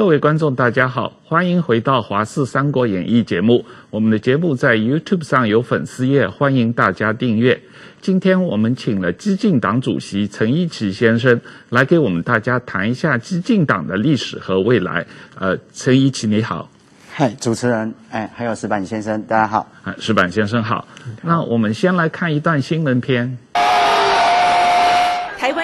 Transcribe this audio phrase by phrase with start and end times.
[0.00, 3.62] 各位观众，大家好，欢迎回到《华视三国演义》节目。
[3.90, 7.60] 我们的节目在 YouTube 上有粉丝页，欢迎大家订阅。
[8.00, 15.04] 今天我们请了激进党主席陈一奇先生来给我们大家谈一下激进党的历史和未来。
[15.38, 16.70] 呃，陈一奇你好，
[17.12, 19.70] 嗨，主持人，哎，还有石板先生，大家好。
[19.82, 20.76] 啊，石板先生好。
[20.76, 20.88] 好，
[21.20, 23.36] 那我们先来看一段新闻片。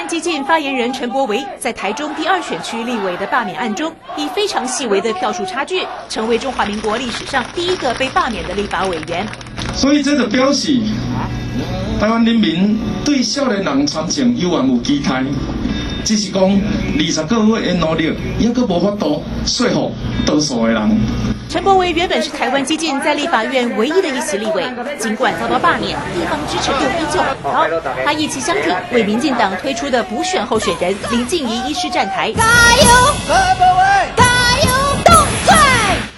[0.06, 9.26] 激进发言人陈柏惟在台中第二选区立委的罢免案中，以非常细微的票数差距，成为中华民国历史上第一个被罢免的立法委员。
[9.74, 10.78] 所以这个表示，
[11.98, 15.24] 台湾人民对少年人传承有望有期待，
[16.04, 19.92] 只是讲二十个月的努力，也阁无法度说服
[20.24, 20.98] 多数的人。
[21.48, 24.64] 陈柏惟原本是台湾激进在立法院唯一的一席立委，
[24.98, 27.64] 尽管遭到罢免，地方支持度依旧很高。
[28.04, 32.32] 他意气相挺，为民进党推出的补选候选人林静怡医师站台。
[32.32, 32.88] 加油，
[33.26, 34.08] 陈柏惟！
[34.16, 34.24] 加
[34.68, 34.95] 油！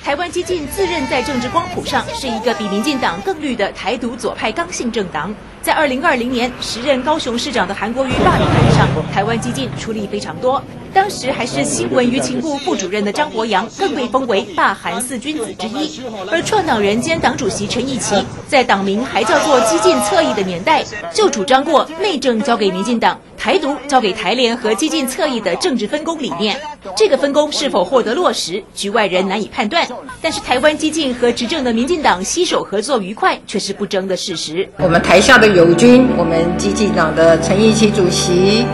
[0.08, 5.34] 台湾激进自认在政治光谱上是一个比民进党更绿的台独左派刚性政党。
[5.60, 10.62] 在二零二零年，时任高雄市长的韩国瑜罢免案上，台湾激进出力非常多。
[10.98, 16.00] 当时还是新闻舆情部副主任的张博洋，更被封为罢韩四君子之一。
[16.28, 18.16] 而创党人兼党主席陈义奇，
[18.48, 26.56] 在党名还叫做激进侧翼的年代，就主张过内政交给民进党，台独交给台联和激进侧翼的政治分工理念。
[26.96, 29.86] 这个分工是否获得落实，局外人难以判断。
[30.20, 34.68] 但是台湾激进和执政的民进党携手合作愉快，却是不争的事实。
[34.78, 38.66] 我们台下的友军，我们激进党的陈义奇主席。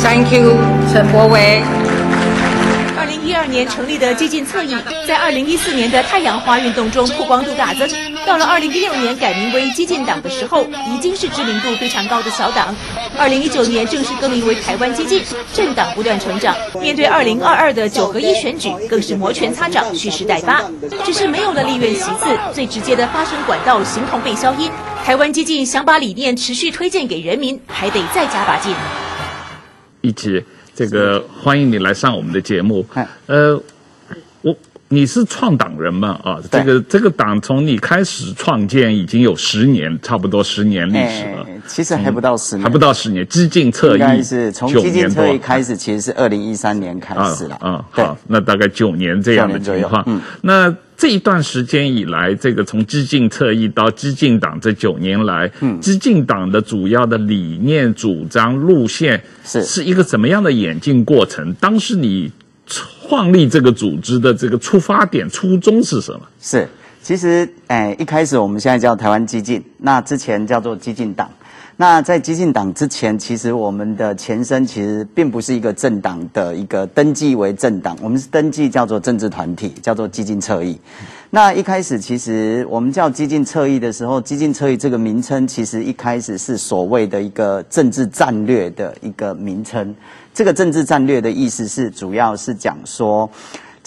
[0.00, 0.56] Thank you，
[0.92, 1.60] 陈柏伟。
[2.96, 4.74] 二零一二年成立的激进侧翼，
[5.06, 7.88] 在二零一四年的太阳花运动中曝光度大增。
[8.24, 12.74] 到了二零一六年改名为激进党的时候，已经是知名度非常高的小党。
[13.18, 16.54] 二零一九年正式更名为台湾激进，政党不断成长。
[16.80, 20.62] 面对二零二二的九合一选举，更是摩拳擦掌，蓄势待发。
[21.04, 24.70] 只是没有了立院席次，最直接的发声管道形同被消音。
[25.04, 28.72] 台湾激进想把理念持续推荐给人民，还得再加把劲。
[30.00, 30.42] 一起，
[30.74, 32.86] 这个欢迎你来上我们的节目。
[33.26, 33.60] 呃，
[34.42, 34.56] 我
[34.88, 36.18] 你是创党人嘛？
[36.22, 41.46] 啊，这个这个党从你开始创建已经有十年，差不多十年历史了。
[41.66, 43.26] 其实还不到十年，还不到十年。
[43.28, 47.56] 激进侧翼，应该是从激进侧翼开始，其实是二零一三年开始了。
[47.60, 50.02] 啊，啊好，那大概九年这样的情况。
[50.06, 50.74] 嗯，那。
[50.98, 61.54] 这一段时间以来，这个从激进侧翼到激进党这九年来，嗯，基进党的主要的理念、主张、路线是是一个怎么样的演进过程？
[61.60, 62.32] 当时你
[62.66, 66.20] 创立这个组织的这个出发点、初衷是什么？
[66.40, 66.68] 是，
[67.00, 71.30] 其实，哎，一开始我们现在叫台湾激进，那之前叫做激进党。
[71.80, 80.76] 那在激进党之前，其实我们的前身其实并不是一个政党的一个登记为政党，我们是登记叫做政治团体，叫做激进侧翼。
[81.30, 89.94] 那一开始其实我们叫激进侧翼的时候，激进侧翼这个名称其实一开始是所谓的一个政治战略的一个名称。
[90.34, 93.30] 这个政治战略的意思是，主要是讲说。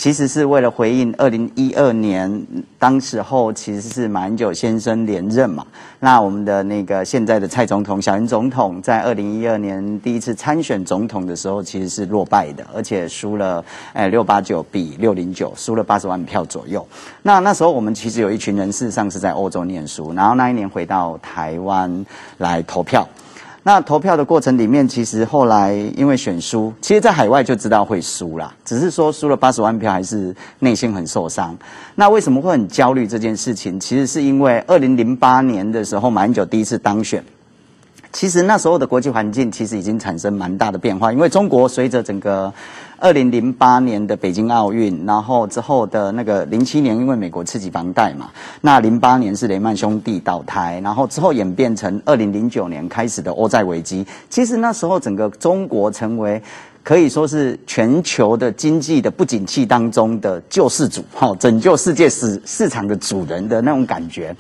[0.01, 2.43] 其实是为了回应二零一二年，
[2.79, 5.63] 当时候其实是马英九先生连任嘛。
[5.99, 13.63] 那我们的那个现在的蔡总统、小英总统，在二零一二年第一次参选总统的时候，其实是落败的，而且输了，
[13.93, 16.83] 哎，六八九比六零九，输了八十万票左右。
[17.21, 22.03] 那那时候我们其实有一群人，事实上是在欧洲念书，然后那一年回到台湾
[22.39, 23.07] 来投票。
[23.63, 31.55] 那投票的过程里面，其实后来因为选输，其实在海外就知道会输啦，只是说输了八十万票，还是内心很受伤。
[31.93, 33.79] 那为什么会很焦虑这件事情？
[33.79, 37.23] 其实是因为二零零八年的时候，马英九第一次当选，
[38.11, 42.53] 其实那时候的国际环境其实已经产生蛮大的变化，因为中国随着整个。
[43.03, 48.29] 二零零八年的北京奥运，然后之后的那个零七年，因为美国刺激房贷嘛，
[48.61, 54.05] 那零八年是雷曼兄弟倒台，然后之后演变成二零零九年开始的欧债危机。
[54.29, 56.39] 其实那时候整个中国成为
[56.83, 64.35] 可以说是全球的经济的不景气当中的救世主，哈，拯救世界市市场的主人的那种感觉。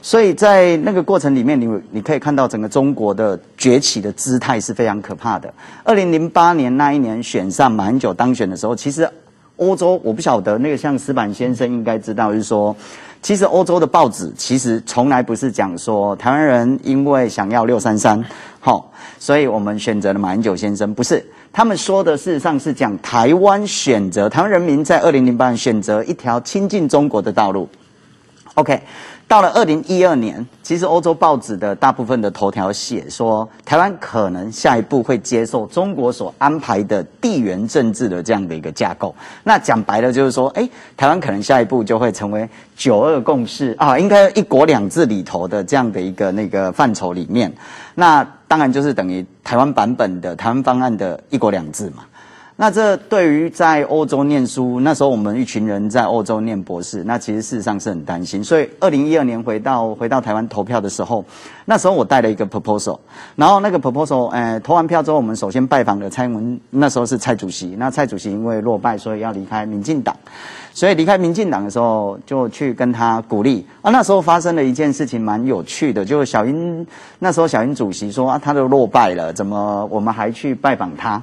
[0.00, 5.52] 所以在那个过程里面，你你可以看到整个中国的崛起的姿态是非常可怕的。
[5.84, 9.08] 二零零八年那一年选上马英九当选的时候，其实
[9.56, 12.74] 欧洲我不晓得那个像石板先生应该知道，就是说，
[13.20, 18.24] 其实欧洲的报纸其实从来不是讲说台湾人因为想要六三三，
[18.60, 27.68] 好，所以我们选择了马英九先生，不是，他们说的事实上是讲台湾选择台湾人民在二零零八年选择一条亲近中国的道路。
[28.58, 28.82] OK。
[29.28, 39.14] 到了二零一二年，其实欧洲报纸的大部分的头条写说，台湾可能下一步会接受中国所安排的地缘政治的这样的一个架构。
[39.44, 40.66] 那讲白了就是说，诶，
[40.96, 47.52] 台湾可能下一步就会成为九二共识啊，应该一国两制里头的这样的一个那个范畴里面。
[47.94, 52.02] 那当然就是等于台湾版本的台湾方案的一国两制嘛。
[52.60, 58.42] 那这对于在欧洲念书，那时候我们一群人在欧洲念博士，那其实事实上是很担心。
[58.42, 61.24] 所以二零一二年回到回到台湾投票的时候，
[61.66, 62.98] 那时候我带了一个 proposal，
[63.36, 67.76] 然后那个 proposal，呃，投完票之后，我们首先拜访了蔡英文，那时候是蔡主席。
[67.78, 70.16] 那蔡主席因为落败，所以要离开民进党，
[70.74, 73.64] 所以离开民进党的时候，就去跟他鼓励。
[73.82, 76.84] 啊，那时候发生了一件事情蛮有趣的，就是小英
[77.20, 81.22] 那时候小英主席说啊，他都落败了，怎么我们还去拜访他？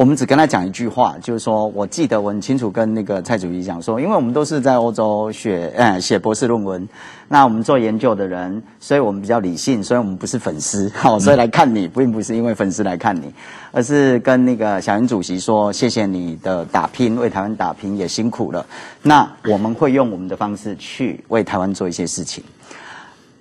[0.00, 6.88] 我们只跟他讲一句话，就是说，我记得我很清楚跟那个蔡主席讲说，因为我们都是在欧洲学，呃，写博士论文，
[7.28, 13.30] 那我们做研究的人，所以我们比较理性，所以我们不是粉丝，好， 所以来看你，并不是因为粉丝来看你，
[13.72, 18.64] 而是跟那个小英主席说，谢谢你的打拼，为台湾打拼也辛苦了，
[19.02, 22.42] 那我们会用我们的方式去为台湾做一些事情。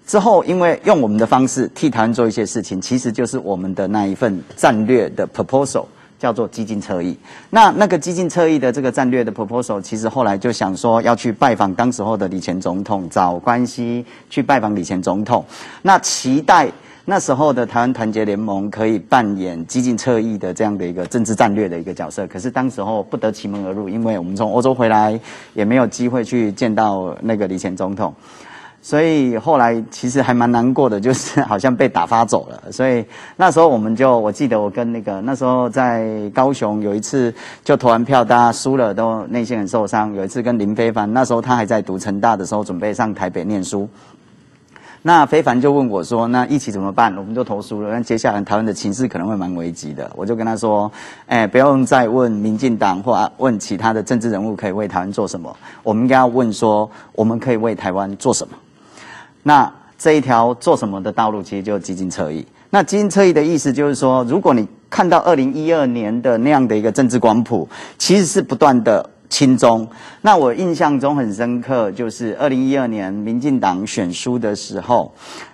[0.05, 5.85] 之后，因为用我们的方式替台湾做一些事情，其实就是我们的那一份战略的 proposal。
[6.19, 7.17] 叫做激进侧翼，
[7.49, 15.43] 那那个激进侧翼的这个战略的 proposal，其实后来就想说要去拜访当时候的李前总统，找关系去拜访李前总统，
[15.81, 16.69] 那期待
[17.05, 25.19] 那时候的台湾团结联盟可以扮演激进侧翼的这样的一个政治战略的一个角色，可是当时候不得其门而入，因为我们从欧洲回来
[25.53, 28.13] 也没有机会去见到那个李前总统。
[28.81, 32.71] 所以后来其实还蛮难过的，就是好像被打发走了。
[32.71, 33.05] 所以
[33.35, 37.33] 那时候我们就，我记得我跟那个那时候在高雄有一次
[37.63, 40.13] 就投完票，大家输了都内心很受伤。
[40.13, 43.87] 有一次跟林非凡，那时候他还在读成大的时候，准备上台北念书。
[45.01, 47.89] 那非凡就问我说：“那一起怎么办？”我们就投输了。
[47.89, 50.11] 那接下来台湾的情势可能会蛮危急的。
[50.13, 50.91] 我就跟他说
[51.27, 58.53] ：“哎，不用再问民进党或问其他的政治人物可以为台湾做什么，我们应该要问说我们可以为台湾做什么。”
[59.49, 62.45] 那这一条做什么的道路，其实就基金侧翼。
[62.69, 67.67] 那基金侧翼的意思就是说，如果你看到二零一二年的那样的一个政治光谱，
[67.97, 69.87] 其实是不断的轻中。
[70.21, 75.11] 那我印象中很深刻，就是二零一二年民进党选书的时候。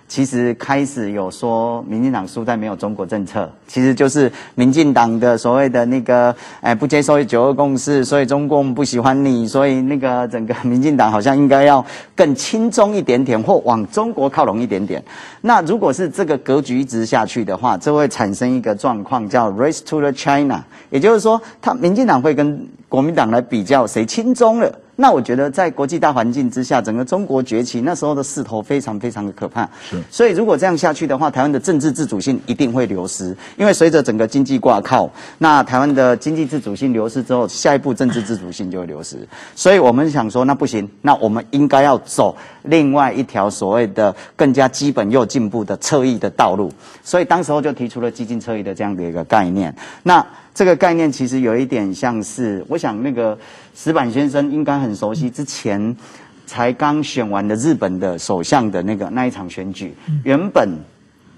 [0.08, 15.02] 其实开始有说，民进党输在没有中国政策，其实就是民进党的所谓的那个，哎，不接受九二共识，所以中共不喜欢你，所以那个整个民进党好像应该要更亲中一点点，或往中国靠拢一点点。
[15.40, 24.72] 那如果是这个格局一直下去的话，这会产生一个状况叫 race to the China，也就是说，他民进党会跟国民党来比较谁亲中了。
[24.98, 29.68] 那我觉得，在国际大环境之下，整个中国崛起那时候的势头非常非常的可怕。
[29.88, 33.36] 是，所以如果这样下去的话，台湾的政治自主性一定会流失。
[33.58, 39.18] 因为随着整个经济挂靠，那台湾的经济自主性流失之后，下一步政治自主性就会流失。
[39.54, 46.72] 所以我们想说，那不行，那我们应该要走另外一条所谓的更加基本又进步的侧翼的道路。
[47.04, 49.74] 所以当时候就提出了基进侧翼的这样的一个概念。
[50.02, 53.36] 那这个概念其实有一点像是，我想那个
[53.76, 55.94] 矢板先生应该很熟悉，之前
[56.46, 59.94] 才刚选完的日本的首相的那个那一场选举，
[60.24, 60.66] 原本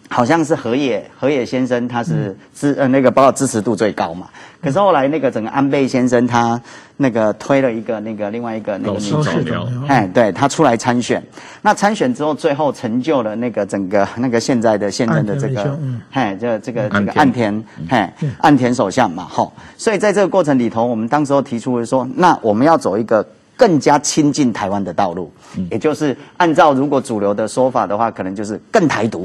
[0.08, 4.26] 好像是河野河野先生他是支呃那个包括支持度最高嘛。
[4.60, 6.60] 可是后来那个整个安倍先生他
[6.96, 11.22] 那个推了一个那个另外一个那个女的，哎，对他出来参选，
[11.62, 15.78] 那参选之后最后成就了那个整个那个现在的现任的这个，
[16.10, 23.24] 哎，这这个这个岸田，哎，岸田首相嘛，吼，所以在这个过程里头，我们当时候提出了说，那我们要走一个
[23.56, 25.30] 更加亲近台湾的道路，
[25.70, 29.24] 也就是按照如果主流的说法的话，可能就是更台独。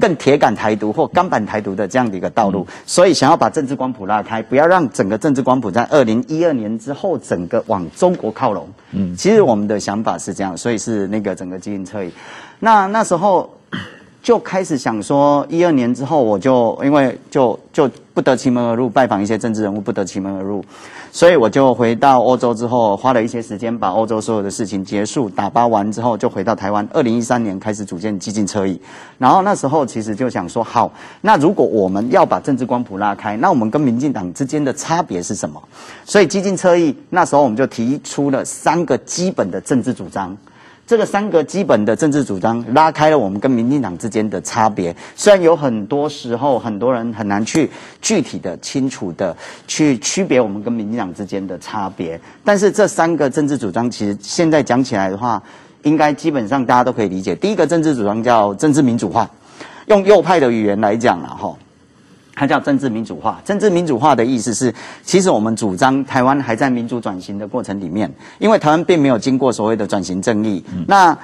[0.00, 8.68] 更铁杆台独或钢板台独的这样的一个道路，所以想要把政治光谱拉开，不要让整个政治光谱在二零一二年之后整个往中国靠拢。
[8.92, 12.12] 嗯，其实我们的想法是这样，所以是那个整个基因测验。
[12.60, 13.50] 那那时候
[14.22, 20.64] 就开始想说，一二年之后我就因为就就不得其门而入，拜访一些政治人物，不得其门而入。
[21.10, 26.86] 所以我就回到欧洲之后，花了一些时间把欧洲所有的事情结束打包完之后，就回到台湾。
[26.92, 28.80] 二零一三年开始组建激进车翼，
[29.18, 30.90] 然后那时候其实就想说，好，
[31.20, 35.62] 那如果我们要把政治光谱拉开，那我们跟民进党之间的差别是什么？
[36.04, 40.36] 所以激进车翼那时候我们就提出了三个基本的政治主张。
[40.92, 47.70] 这个三个基本的政治主张拉开了我们跟民进党之间的差别，虽然有很多时候很多人很难去
[48.02, 49.34] 具体的、清楚的
[49.66, 55.42] 去区别我们跟民进党之间的差别，但是这三个政治主张其实现在讲起来的话，
[55.84, 57.34] 应该基本上大家都可以理解。
[57.34, 59.26] 第一个政治主张叫政治民主化，
[59.86, 61.56] 用右派的语言来讲了哈，
[62.34, 63.40] 它叫政治民主化。
[63.44, 70.64] 政治民主化的意思是，其实我们主张台湾还在民主转型的过程里面，因为台湾并没有经过所谓的转型正义。
[70.74, 71.16] 嗯、那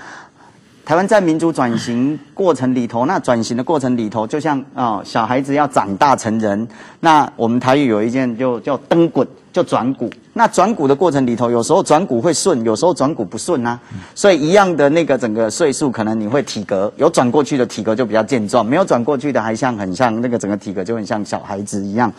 [0.84, 6.66] 台湾在民主转型过程里头，那转型的过程里头，就像啊、哦，小孩子要长大成人。
[7.00, 10.08] 那我们台语有一件就叫“登滚”，就转骨。
[10.34, 13.78] 那转骨的过程里头，有时候转骨会顺，有时候转骨不顺啊。
[14.14, 22.12] 所以一样的那个整个岁数，可能你会体格有转过去的体格就比较健壮，没有转过去的还像很像那个整个体格就很像小孩子一样。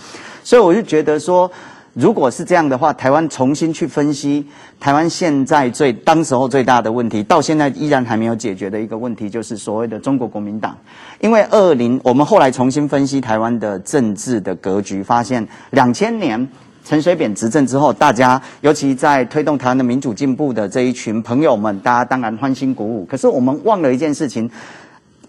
[0.43, 1.50] 所以我就觉得说。
[1.96, 4.46] 如果是这样的话，台湾重新去分析
[4.79, 10.77] 台湾现在最当时候最大的问题，到现在依然还没有解决的一个问题，就是所谓的中国国民党。
[11.19, 16.48] 因为二零，我们后来重新分析台湾的政治的格局，发现两千年
[16.89, 23.05] 陈水扁执政之后，大家尤其在推动台湾的民主进步的这一群朋友们，大家当然欢欣鼓舞。
[23.05, 24.50] 可是我们忘了一件事情。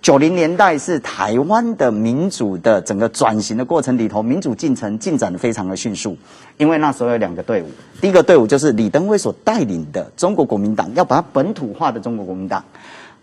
[0.01, 6.17] 九零年代是台湾的民主的整个转型的过程里头，民主进程进展的非常的迅速，
[6.57, 7.67] 因为那时候有两个队伍，
[8.01, 12.65] 第一个队伍就是李登辉所带领的中国国民党，要把它本土化的中国国民党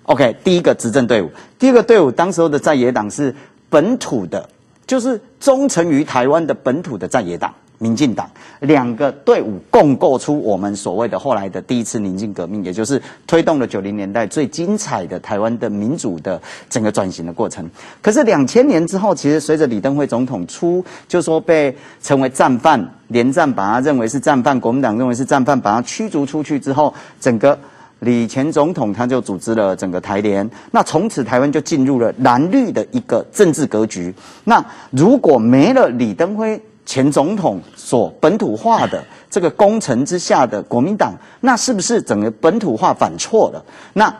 [0.04, 3.34] ，OK，第一个执政队伍，第二个队伍当时候的在野党是
[3.72, 4.48] 本土的，
[4.86, 7.52] 就是忠诚于台湾的本土的在野党。
[7.80, 8.30] 民进党
[8.62, 17.70] 两个队伍共构出我们所谓的后来的第一次宁静革命，也就是推动了九零年代最精彩的台湾的民主的整个转型的过程。
[18.02, 27.58] 可是两千年之后，其实随着李登辉总统出，就说被成为战犯，连战把他认为是战犯，国民党认为是战犯，把他驱逐出去之后，整个
[28.00, 34.12] 李前总统他就组织了整个台联，那从此台湾就进入了蓝绿的一个政治格局。
[34.44, 43.64] 那如果没了李登辉，前总统所本土化的这个工程之下的国民党，那是不是整个本土化反错了？
[43.94, 44.12] 那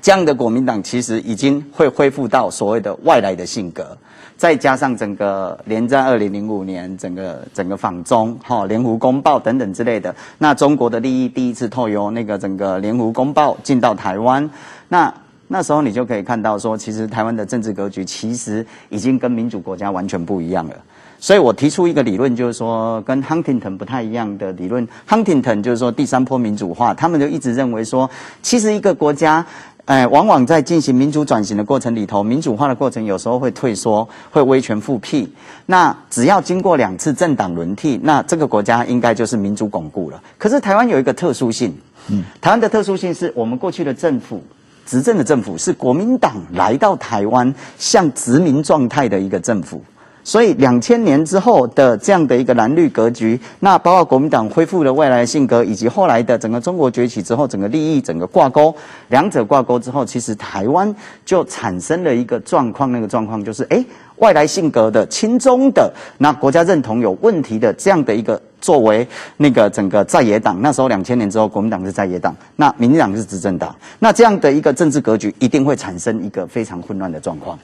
[0.00, 3.96] 这样的国民党其实已经会恢复到所谓的外来的性格，
[4.36, 14.48] 再加上整个连战二零零五年整个整个访中哈联合公报等等之类的，那中国的利益第一次透由那个整个联合公报进到台湾，
[14.88, 15.12] 那
[15.48, 20.76] 那时候你就可以看到说，其实台湾的政治格局其实已经跟民主国家完全不一样了。
[21.20, 24.86] 所以我提出一个理论，就是说跟 Huntington 不太一样的理论。
[25.08, 28.08] Huntington 就是说第三波民主化，他们就一直认为说，
[28.40, 29.44] 其实一个国家，
[29.84, 35.28] 哎，往往在进行民主转型的过程里头，民主化的过程有时候会退缩，会威权复辟。
[35.66, 40.22] 那只要经过两次政党轮替，那这个国家应该就是民主巩固了。
[40.38, 41.76] 可是台湾有一个特殊性，
[42.10, 44.40] 嗯，台湾的特殊性是我们过去的政府，
[44.86, 49.82] 执政的政府是国民党来到台湾，像殖民状态的一个政府。
[50.24, 58.74] 所以两千年之后的这样的一个蓝绿格局，那包括国民党恢复了外来的性格，以及后来的整个中国崛起之后，整个利益整个挂钩，
[59.08, 60.94] 两者挂钩之后，其实台湾
[61.24, 63.82] 就产生了一个状况，那个状况就是，哎，
[64.16, 69.08] 外来性格的亲中的，那国家认同有问题的这样的一个作为
[69.38, 77.58] 那个整个在野党，那时候两千年之后，国民党是在野党，那民进党是执政党，那这样的一个政治格局一定会产生一个非常混乱的状况，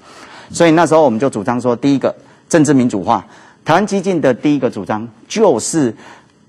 [0.50, 2.14] 所以那时候我们就主张说，第一个。
[2.48, 3.26] 政治民主化，
[3.64, 5.94] 台湾激进的第一个主张就是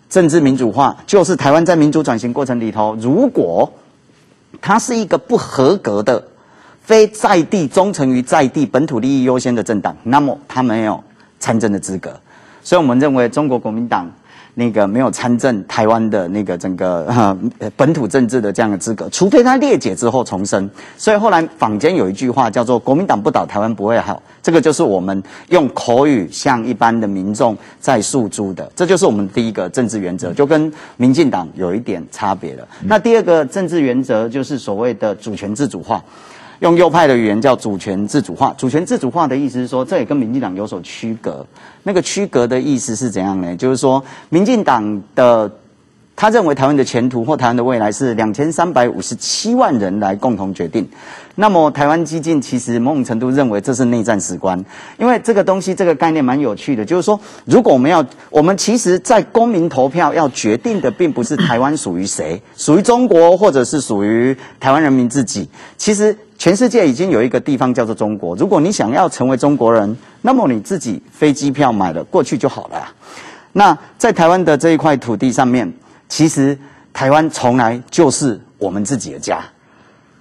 [0.09, 3.71] 政治民主化，就是台湾在民主转型过程里头，如果
[4.61, 6.23] 它是一个不合格的、
[6.81, 11.03] 非在地忠诚于在地本土利益优先的政党，那么它没有
[11.39, 12.19] 参政的资格。
[12.63, 14.11] 所以我们认为中国国民党。
[14.57, 17.37] 那个没有参政台湾的那个整个哈
[17.75, 20.67] 本土政治的这样的资格，除非他裂解之后重生。
[20.97, 32.67] 所以后来坊间有一句话叫做“国民党不倒，台湾不会好”，这个就是我们用口语向一般的民众在诉诸的，这就是我们第一个政治原则，就跟民进党有一点差别了。
[32.81, 36.01] 那第二个政治原则就是所谓的主权自主化。
[36.59, 38.53] 用右派的语言叫主权自主化。
[38.57, 41.45] 主权自主化的意思是说，这也跟民进党有所区隔。
[41.83, 43.55] 那个区隔的意思是怎样呢？
[43.55, 45.51] 就是说，民进党的
[46.15, 50.87] 他认为台湾的前途或台湾的未来是两千三百五十七万人来共同决定。
[51.37, 54.63] 那么台湾激进其实某种程度认为这是内战史观，
[54.97, 65.49] 因为这个东西这个概念蛮有趣的，就是说，如果我们要，我们其实在公民投票要决定的，并不是台湾属于谁，属于中国，或者是属于台湾人民自己。
[65.77, 72.93] 其实全世界已经有一个地方叫做中国，如果你想要成为中国人，那么你自己飞机票买了过去就好了。
[73.53, 75.71] 那在台湾的这一块土地上面，
[76.09, 76.57] 其实
[76.91, 79.39] 台湾从来就是我们自己的家。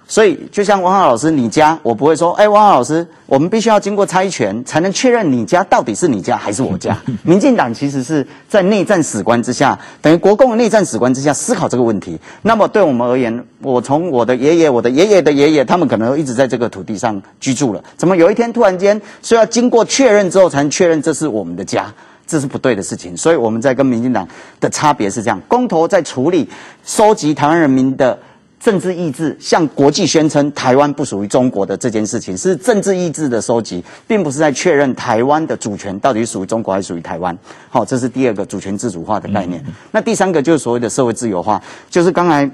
[0.07, 6.95] 所以，就像汪浩老师，你家我不会说，哎，汪浩老师，我们必须要经过猜拳才能确认你家到底是你家还是我家。
[7.25, 12.19] 民进党其实是在内战史观之下，等于国共内战史观之下思考这个问题。
[12.43, 21.91] 那么对我们而言，我从我的爷爷、我的爷爷的爷爷，他们可能一直在这个土地上居住了，怎么有一天突然间说要经过确认之后才能确认这是我们的家？
[22.27, 23.17] 这是不对的事情。
[23.17, 24.27] 所以我们在跟民进党
[24.59, 26.47] 的差别是这样：公投在处理
[26.83, 28.15] 收集台湾人民的。
[28.65, 37.37] 政治意志向国际宣称台湾不属于中国的这件事情，是政治意志的收集，并不是在确认台湾的主权到底属于中国还是属于台湾。
[37.69, 39.63] 好，这是第二个主权自主化的概念。
[39.91, 42.49] 那第三个就是所谓的社会自由化，就是刚才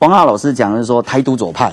[0.00, 1.72] 王浩老师讲的说台独左派。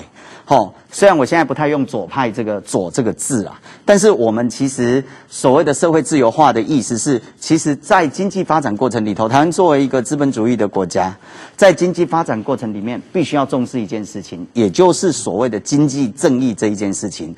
[0.50, 11.16] 好，虽然我现在不太用“左派”这个“左”这个字啊，但是我们其实所谓的社会自由化的意思是，其实在经济发展过程里头，台湾作为一个资本主义的国家，
[11.56, 17.32] 在经济发展过程里面，必须要重视一件事情，也就是所谓的经济正义这一件事情。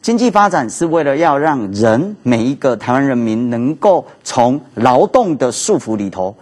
[0.00, 6.34] 经济发展是为了要让人每一个台湾人民能够从劳动的束缚里头。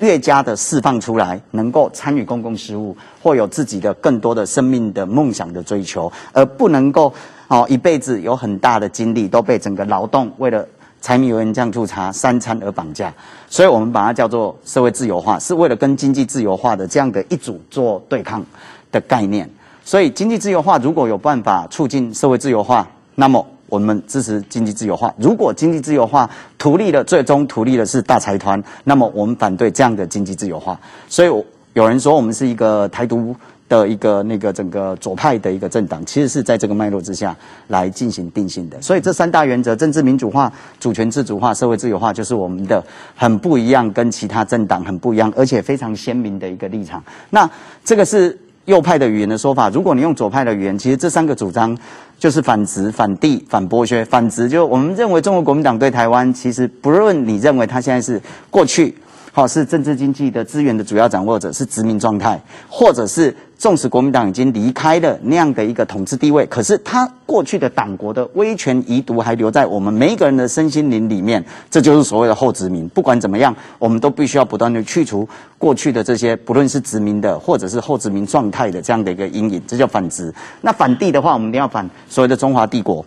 [0.00, 7.12] 越加的释放出来，能够参与公共事务，或有自己的更多的生命的梦想的追求，而不能够
[7.48, 10.66] 哦一辈子有很大的精力都被整个劳动为了
[11.00, 13.12] 柴米油盐酱醋茶三餐而绑架，
[13.48, 18.44] 所以我们把它叫做社会自由化，是为了跟经济自由化的这样的一组做对抗
[18.90, 19.48] 的概念。
[19.84, 23.46] 所以经济自由化如果有办法促进社会自由化，那么。
[23.70, 25.14] 我们支持经济自由化。
[25.16, 30.78] 如果经济自由化图利的最终图利的是大财团，那么我们反对这样的经济自由化。
[31.08, 31.28] 所以
[31.72, 33.34] 有人说我们是一个台独
[33.68, 37.34] 的一个那个整个左派的一个政党，其实是在这个脉络之下
[37.68, 38.82] 来进行定性的。
[38.82, 42.84] 所以这三大原则：政治民主化、主权自主化、社会自由化，就是我们的
[43.14, 47.02] 很不一样，跟其他政党很不一样，而且非常鲜明的一个立场。
[47.30, 47.48] 那
[47.84, 48.36] 这个是。
[48.66, 51.76] 右派的语言的说法，如果你用左派的语言，其实这三个主张
[52.18, 54.04] 就是反殖、反帝、反剥削。
[54.04, 58.94] 反殖就我们认为中国国民党对台湾，其实不论你认为他现在是过去。
[59.32, 72.88] 好，是政治经济的资源的主要掌握者，是殖民状态，或者是纵使国民党已经离开了那样的一个统治地位，可是他过去的党国的威权遗毒还留在我们每一个人的身心灵里面，这就是所谓的后殖民。
[72.88, 80.32] 不管怎么样，我们都必须要不断的去除过去的这些，不论是殖民的或者是后殖民状态的这样的一个阴影，这叫反殖。
[80.62, 83.04] 那反帝的话，我们一定要反所谓的中华帝国。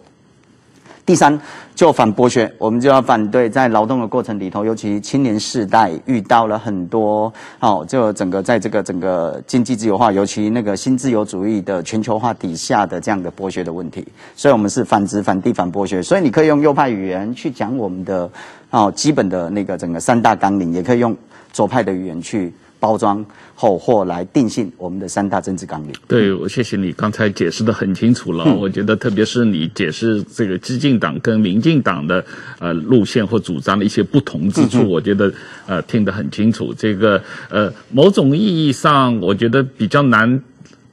[1.05, 1.37] 第三，
[1.75, 16.01] 就反剥削，我们就要反对在劳动的过程里头，尤其青年世代遇到了很多哦，就整个在这个整个经济自由化，尤其那个新自由主义的全球化底下的这样的剥削的问题，所以我们是反殖、反帝、反剥削。
[16.01, 18.29] 所以你可以用右派语言去讲我们的
[18.69, 21.13] 哦基本的那个整个三大纲领，也可以用
[21.51, 22.53] 左派的语言去。
[22.83, 25.93] 包装后或来定性我们的三大政治纲领。
[26.05, 28.43] 对，我谢谢你刚才解释的很清楚了。
[28.45, 32.25] 嗯、我觉得特别是你解释这个激进党跟民进党的
[32.59, 35.33] 呃路线或主张的一些不同之处，嗯、我觉得
[35.65, 36.73] 呃听得很清楚。
[36.73, 40.43] 这个呃某种意义上，我觉得比较难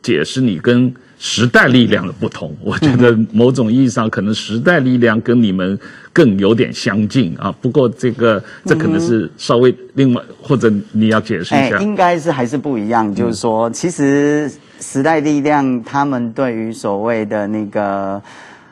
[0.01, 0.95] 解释你跟。
[1.23, 5.79] 时代力量的不同，我觉得某种意义上可能时代力量跟你们
[6.15, 7.55] 更有点相近啊。
[7.61, 11.77] 不过这个这可能是稍微另外，或者你要解释一下。
[11.77, 18.21] 欸、应该是还是不一样，就是说，其实时代力量他们对于所谓的那个，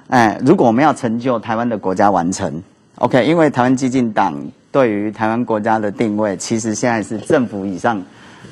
[0.08, 2.50] 哎、欸，如果我们要成就台湾的国家完成
[2.94, 4.34] ，OK，因为台湾激进党
[4.72, 8.02] 对于台湾国家的定位，其实现在是政府以上，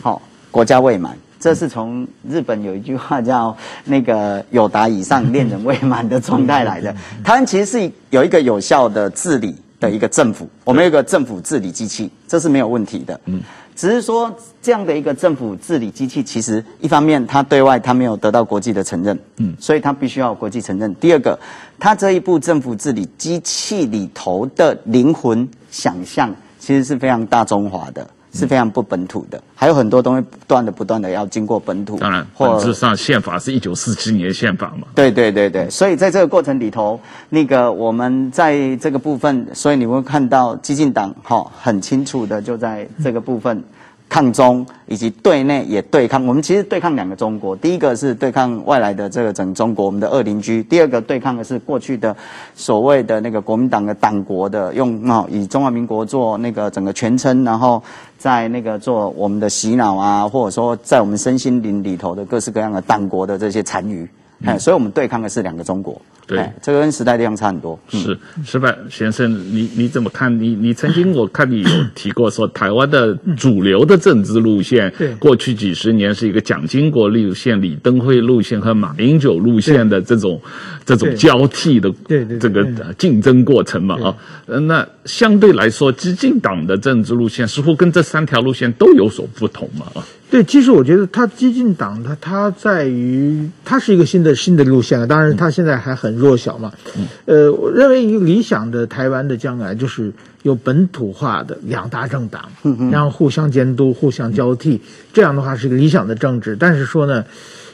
[0.03, 1.17] 好，国家未满。
[1.39, 6.95] 这是从日本有一句话叫“那个友达以上，恋人未满”的状态来的。
[7.23, 13.21] 台湾其实是有一个有效的治理的一个政府，我们有一个政府治理机器，这是没有问题的。
[13.27, 13.41] 嗯，
[13.75, 20.93] 只是说这样的一个政府治理机器，其实一方面它对外它没有得到国际的承认，嗯，所以它必须要有国际承认。
[20.95, 21.39] 第二个，
[21.79, 28.09] 它这一部政府治理机器里头的灵魂想象，其实是非常大中华的。
[28.37, 31.99] 是非常不本土的，还有很多东西不断的、不断的要经过本土。
[31.99, 34.87] 当然，本质上宪法是一九四七年宪法嘛。
[34.95, 43.65] 对对对对，所以在这个过程里头，那个我们在这个部分，所以你会看到激进党哈很清楚的就在这个部分。
[44.09, 52.17] 抗中以及对内也对抗，我们其实对抗两个中国，第一个是对抗外来的这个整中国，我们的恶邻居；第二个对抗的是过去的
[52.55, 57.83] 所谓的那个国民党的党国的用哦以中华民国做那个整个全称，然后
[58.17, 64.09] 在那个做我们的洗脑啊，或者说在我们身心灵里头的各式各样的党国的这些残余。
[64.45, 66.01] 哎、所以我们对抗的是两个中国。
[66.27, 67.79] 对，这个跟时代力量差很多。
[67.89, 70.41] 是，矢、嗯、板先生，你你怎么看？
[70.41, 80.41] 你你曾经我看你有提过说，台湾的主流的政治路线，对、嗯，过去几十年是一个蒋经国路线、李登辉路线和马英九路线的这种
[80.85, 81.93] 这种交替的
[82.41, 82.67] 这个
[82.99, 83.97] 竞争过程嘛？
[84.03, 84.17] 啊，
[84.63, 89.87] 那相对来说，激进党的政治路线似乎跟这三条路线都有所不同嘛？
[89.95, 90.05] 啊。
[90.29, 96.73] 对，其实我觉得他激进党他他在于他是一个新的新的路线了，当然他现在还很弱小嘛。
[96.97, 97.07] 嗯。
[97.27, 104.81] 呃，我认为一个理想的台湾的将来就是有本土化的两大政党，嗯，然后互相监督、互相交替，
[105.13, 106.57] 这样的话是一个理想的政治。
[106.57, 107.25] 但是说呢。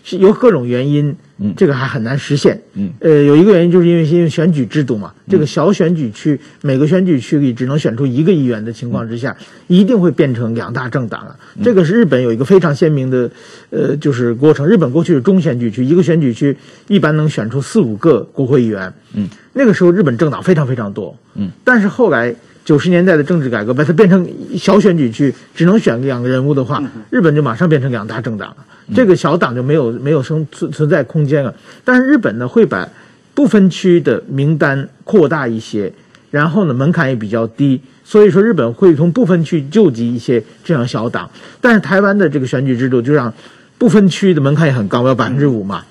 [0.04, 9.36] 是有各种原因，嗯，这个还很难实现，嗯，呃，有一个原因就是因为因为选举制度嘛，这个小选举区每个选举区里只能选出一个议员的情况之下，
[9.68, 11.36] 一定会变成两大政党了。
[11.62, 13.30] 这个是日本有一个非常鲜明的，
[13.70, 14.66] 呃，就是过程。
[14.66, 16.56] 日本过去是中选举区，一个选举区
[16.88, 22.34] 一般能选出四五个国会议员，嗯，那个时候日本政党非常非常多，嗯，但是后来
[22.64, 28.56] 九十年代的政治改革把它变成小选举区，只能选两个人物的话，日本就马上变成两大政党了。
[28.94, 32.88] 这个小党就没有没有生存存在空间了，但是日本呢会把
[33.34, 35.92] 不分区的名单扩大一些，
[36.30, 43.32] 然后呢门槛也比较低，所以说日本会从不分区救济一些这样小党，但是台湾的这个选举制度就让
[43.78, 45.84] 不分区的门槛也很高，要百分之五嘛，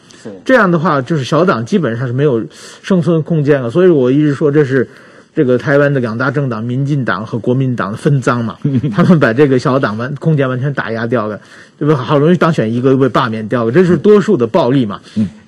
[0.45, 2.43] 这样的话就是小党基本上是没有
[2.83, 4.87] 生存空间了，所以我一直说这是。
[5.33, 8.57] 这个台湾的两大政党，民进党和国民党的分赃嘛，
[8.93, 11.39] 他们把这个小党完空间完全打压掉了，
[11.79, 11.95] 对吧？
[11.95, 14.99] 好容易当选一个又被罢免掉了，这是多数的暴力嘛。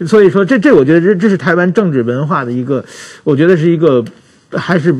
[0.08, 2.86] 所以说这这我觉得这这是台湾政治文化的一个，
[3.26, 4.02] 我觉得是一个
[4.52, 4.96] 还是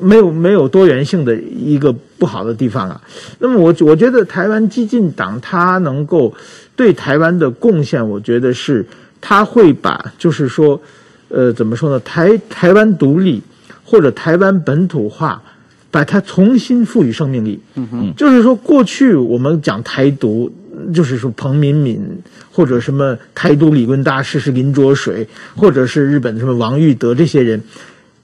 [0.00, 3.00] 没有没有多元性的一个不好的地方啊。
[3.40, 6.32] 那么我我觉得台湾激进党它能够
[6.76, 8.86] 对台湾的贡献，我觉得是
[9.20, 10.80] 它会把就是说，
[11.30, 11.98] 呃，怎么说呢？
[12.04, 13.42] 台台湾独立。
[13.84, 15.42] 或者台湾本土化，
[15.90, 17.60] 把它重新赋予生命力。
[17.74, 20.50] 嗯哼，就是说，过去我们讲台独，
[20.92, 22.00] 就是说彭敏敏
[22.50, 27.62] 或者什么台独理论大师是林卓水，或者是日本什么王玉德这些人，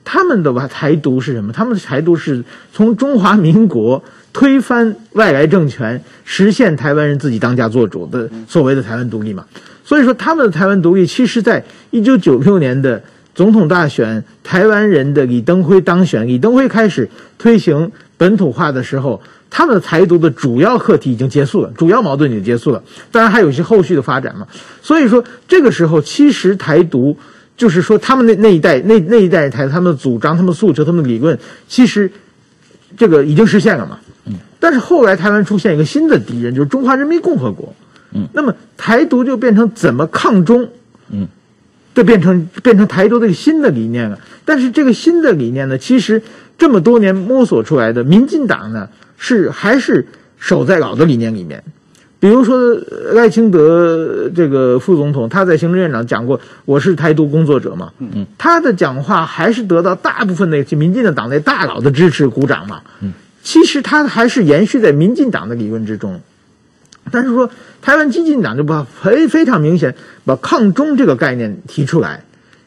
[0.03, 1.53] 他们的吧台独是什么？
[1.53, 2.43] 他们的台独是
[2.73, 9.45] 从中华民国 推翻外来政权，实现台湾人自己当家作主的所谓的台湾独立嘛。
[9.85, 13.01] 所以说，他们的台湾独立，其实在一九九六年的。
[13.35, 22.83] 总统大选，台湾人的李登辉当选，李登辉开始推行本土化的时候，他们的台独的主要课题已经结束了，主要矛盾已经结束了。
[23.11, 24.47] 当然还有一些后续的发展嘛。
[24.83, 27.17] 所以说，这个时候其实台独
[27.57, 31.39] 就是说他们那那一代那那一代人台他们的主张、他们的诉求、他们的理论，
[31.69, 32.11] 其实
[32.97, 33.99] 这个已经实现了嘛。
[34.27, 34.35] 嗯。
[34.59, 37.75] 但是后来台湾出现一个新的敌人，就是中华人民共和国。
[38.13, 38.27] 嗯。
[38.35, 40.69] 那么台独就变成怎么抗中？
[41.11, 41.29] 嗯。
[42.01, 46.23] 就变成变成台独这个新的理念了，但是这个新的理念呢，其实
[46.57, 50.07] 这么多年摸索出来的，民进党呢是还是
[50.39, 51.63] 守在老的理念里面。
[52.19, 52.75] 比如说
[53.13, 66.19] 赖清德这个副总统，他在行政院长讲过，我是台独工作者嘛，嗯，他的讲话还是得到大部分的民进的党内大佬的支持鼓掌嘛，嗯，其实他还是延续在民进党的理论之中。
[67.11, 67.51] 但是说，
[67.83, 69.95] 台湾激进党就把非非常明显
[70.25, 72.25] 把抗中这个概念提出来，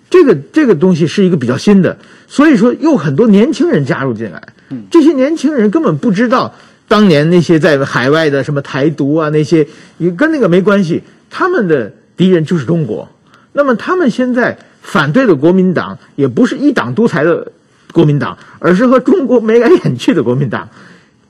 [0.09, 4.41] 这个这个东西是一个比较新的，所以说又很多年轻人加入进来，
[4.91, 6.53] 这些年轻人根本不知道
[6.87, 13.09] 当年那些在海外的什么台独啊那些，也跟那个没关系，他们的敌人就是中国，
[13.53, 17.51] 那么他们现在反对的国民党也不是一党独裁的
[17.91, 20.69] 国民党，而是和中国眉来眼去的国民党。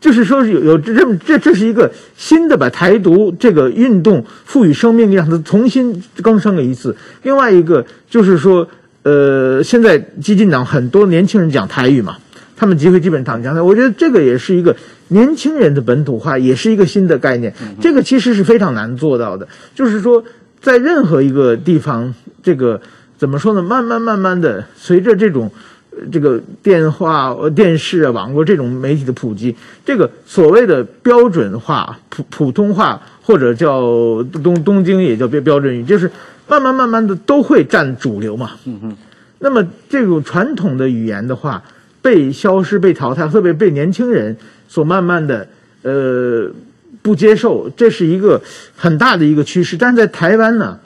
[0.04, 6.94] 就是说，有有这么这这是一个新的把台独这个运动赋予生命力，让它重新更生了一次。
[7.22, 8.68] 另外一个就是说，
[9.04, 12.18] 呃，现在激进党很多年轻人讲台语嘛，
[12.58, 13.62] 他们集会基本上讲台。
[13.62, 14.76] 我觉得这个也是一个
[15.08, 17.54] 年轻人的本土化，也是一个新的概念。
[17.80, 19.48] 这个其实是非常难做到的。
[19.74, 20.22] 就是说，
[20.60, 22.14] 在任何一个地方，
[22.44, 22.82] 这个
[23.18, 23.64] 怎么说呢？
[23.64, 25.50] 慢慢慢慢的，随着这种。
[26.12, 33.82] 这个电话、电视啊、网络这种媒体的普及，这个所谓的标准化、普普通话，或者叫
[34.44, 36.10] 东东京也叫标标准语，就是
[36.48, 38.52] 慢慢慢慢的都会占主流嘛。
[38.66, 38.96] 嗯嗯。
[39.40, 41.62] 那么这种传统的语言的话，
[42.02, 44.36] 被消失、被淘汰，特别被年轻人
[44.68, 45.48] 所慢慢的
[45.82, 46.50] 呃
[47.02, 48.42] 不接受，这是一个
[48.76, 49.76] 很大的一个趋势。
[49.78, 50.80] 但是在台湾呢？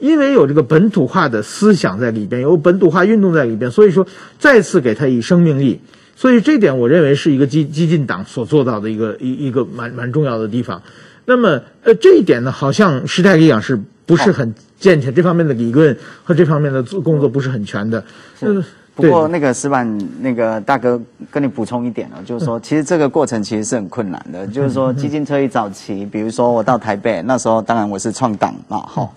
[0.00, 4.06] 因为有这个本土化的思想在里边，有本土化运动在里边，所以说
[4.38, 5.80] 再次给他以生命力。
[6.16, 10.82] 所以这点我认为是一个基基进党所做到的一个一一个蛮蛮重要的地方。
[11.26, 18.02] 那么呃这一点呢，好像时代力量是不是很健全，这方面的理论和这方面的做工作不是很全的。
[18.40, 18.64] 嗯。
[18.92, 24.46] 不过那个石板那个大哥跟你补充一点哦，就是说其实这个过程其实是很困难的。
[24.48, 29.08] 就是说基进车一早期，比如说我到台北那时候，当然我是创党嘛，哈，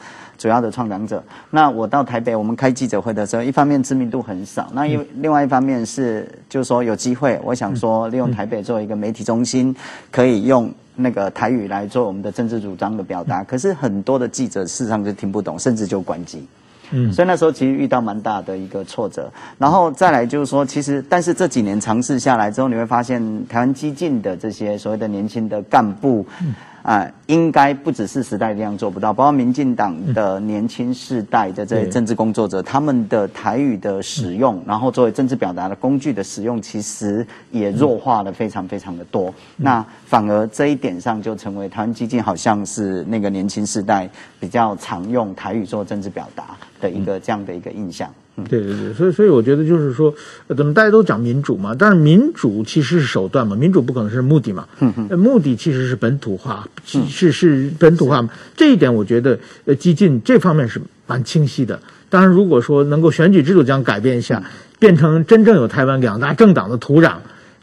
[0.44, 1.24] 主要的创党者。
[1.50, 9.74] 那我到台北，我们开记者会的时候，一方面知名度很少，那因为另外一方面是就是说有机会，我想说利用台北作为一个媒体中心，
[10.12, 13.42] 可以用那个台语来做我们的政治主张的表达。
[13.42, 16.46] 可是很多的记者事实上就听不懂，甚至就关机。
[16.92, 26.26] 嗯，所以那时候其实遇到蛮大的一个挫折，然后再来就是说，其实但是这几年尝试下来之后，你会发现台湾激进的这些所谓的年轻的干部。
[26.42, 26.54] 嗯
[26.84, 39.34] 啊、呃，应该不只是时代力量做不到，包括民进党的年轻世代的这些政治工作者，他们的台语的使用，然后作为政治表达的工具的使用，其实也弱化了非常非常的多。
[39.56, 48.14] 那反而这一点上就成为台湾基金好像是那个年轻世代比较常用台语做政治表达的一个这样的一个印象。
[48.50, 50.12] 对对对，所以所以我觉得就是说，
[50.58, 54.68] 怎么大家都讲民主嘛，但是民主其实是手段嘛，民主不可能是目的嘛。
[54.80, 55.20] 嗯嗯。
[55.20, 58.30] 目的其实是本土化，是是本土化嘛。
[58.58, 61.80] 这一点我觉得，呃，激进这方面是蛮清晰的。
[62.10, 64.42] 当然，如果说能够选举制度将改变一下，
[64.80, 67.18] 变成真正有台湾两大政党的土壤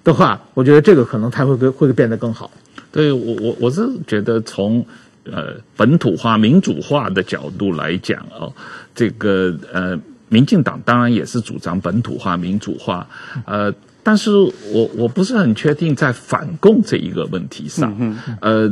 [0.05, 2.49] 的话，我觉得这个可能才会会变得更好。
[2.93, 4.87] 对我我我是觉得从
[5.25, 8.53] 呃本土化、民主化的角度来讲哦，
[8.95, 9.99] 这个呃。
[10.31, 13.07] 民进党当然也是主张本土化、民主化，
[13.45, 13.71] 呃，
[14.03, 14.31] 但是
[14.73, 18.71] 我我不是很确定在反共这一个问题上，呃，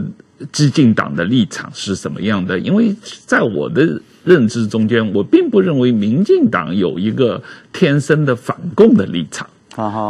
[0.53, 2.59] 激进党的立场是什么样的？
[2.61, 2.95] 因为
[3.27, 7.43] 在我的认知中间，我并不认为民进党有一个
[7.73, 9.51] 天生的反共的立场，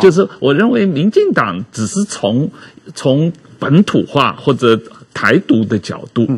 [0.01, 2.51] 就是我认为民进党只是从
[2.95, 4.79] 从本土化或者
[5.15, 6.29] 台独的角度，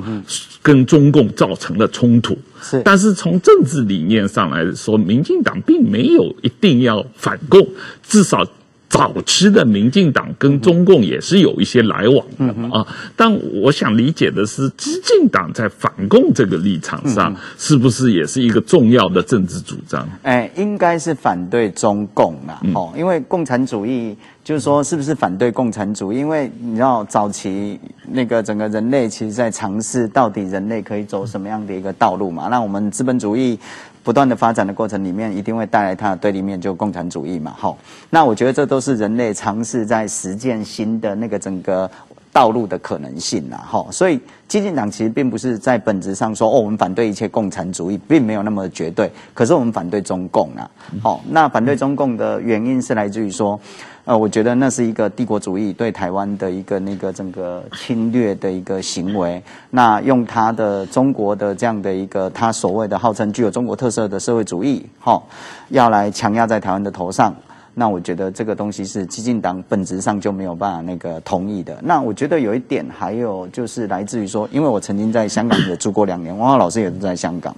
[0.63, 2.39] 跟中共造成了冲突。
[2.61, 7.67] 是，但是从政治理念上来说，民进党并没有一定要反共，
[8.03, 8.47] 至少
[8.89, 12.87] 早期的民进党跟中共也是有一些来往的嘛啊。
[13.17, 20.09] 但我想理解的是，激进党在反共这个立场上，是不是也是一个重要的政治主张？
[20.23, 24.17] 哎，应该是反对中共啊，哦，因为共产主义。
[24.51, 26.19] 就是说，是不是反对共产主义？
[26.19, 32.49] 因为你知道，早期那个整个人类其实在尝试到底人类可以走什么样的一个道路嘛？
[32.49, 33.57] 那我们资本主义
[34.03, 37.55] 不断的发展的过程里面，一定会带来它的对立面，就共产主义嘛。
[37.57, 37.79] 好，
[38.11, 41.89] 那我觉得这都是人类尝试在实践新的那个整个
[42.33, 43.59] 道路的可能性呐。
[43.67, 49.11] 哈，所以激进党其实并不是在本质上说哦，我们反对一切共产主义，并没有那么绝对。
[49.35, 50.71] 可是我们反对中共啊。
[51.03, 53.59] 好，那反对中共的原因是来自于说。
[54.07, 59.41] 呃，我觉得那是一个帝国主义对台湾的一个那个整个侵略的一个行为。
[59.69, 65.23] 那用他的中国的这样的一个他所谓的号称具有中国特色的社会主义，哈，
[65.69, 67.33] 要来强压在台湾的头上。
[67.81, 71.79] 那我觉得这个东西是激进党本质上就没有办法那个同意的。
[71.83, 77.57] 那我觉得有一点还有就是来自于说，因为我曾经在香港也住过两年，王浩老师也是在香港，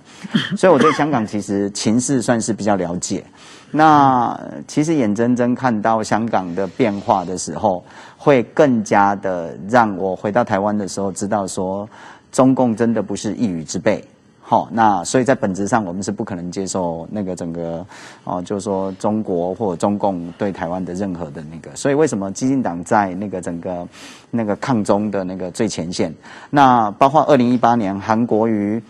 [0.57, 3.25] 所以我对香港其实情势算是比较了解。
[3.73, 7.83] 那其实眼睁睁看到香港的变化的时候，
[8.17, 11.89] 会更加的让我回到台湾的时候知道说，
[12.31, 14.05] 中共真的不是一语之辈。
[14.43, 17.87] 好，那所以在本质上，我们是不可能接受那个整个
[18.25, 21.75] 哦，就是说中国或者中共对台湾的任何的那个。
[21.75, 23.87] 所以为什么激进党在那个整个
[24.31, 26.13] 那个抗中的那个最前线？
[26.51, 28.83] 那包括二零一八年韩国瑜。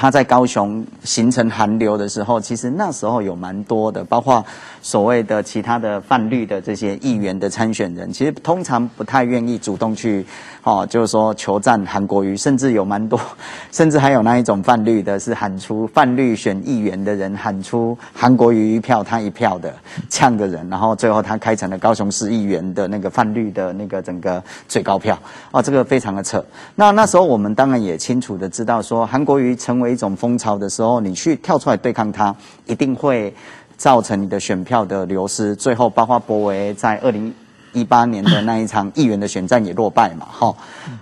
[0.00, 4.44] 他在高雄形成韩流的时候，其实那时候有蛮多的，包括
[4.80, 10.24] 所谓的其他的泛绿的这些议员的参选人，其实通常不太愿意主动去，
[10.62, 13.20] 哦，就是说求战韩国瑜，甚至有蛮多，
[13.72, 19.74] 甚至还有那一种泛绿的，是喊出泛绿选议员的人喊出韩国瑜一票他一票的
[20.08, 25.18] 这样的人，然后最后他开成了高雄市议员的那个泛绿的那个整个最高票，
[25.50, 26.40] 哦，这个非常的扯。
[26.76, 32.34] 那那时候我们当然也清楚的知道说，韩国瑜成为一种风潮的时候，你去跳出来对抗它，
[32.66, 33.32] 一定会
[33.76, 35.54] 造成你的选票的流失。
[35.54, 37.32] 最后，包括博维在二零
[37.72, 40.54] 一八年的那一场议员的选战也落败嘛，哈。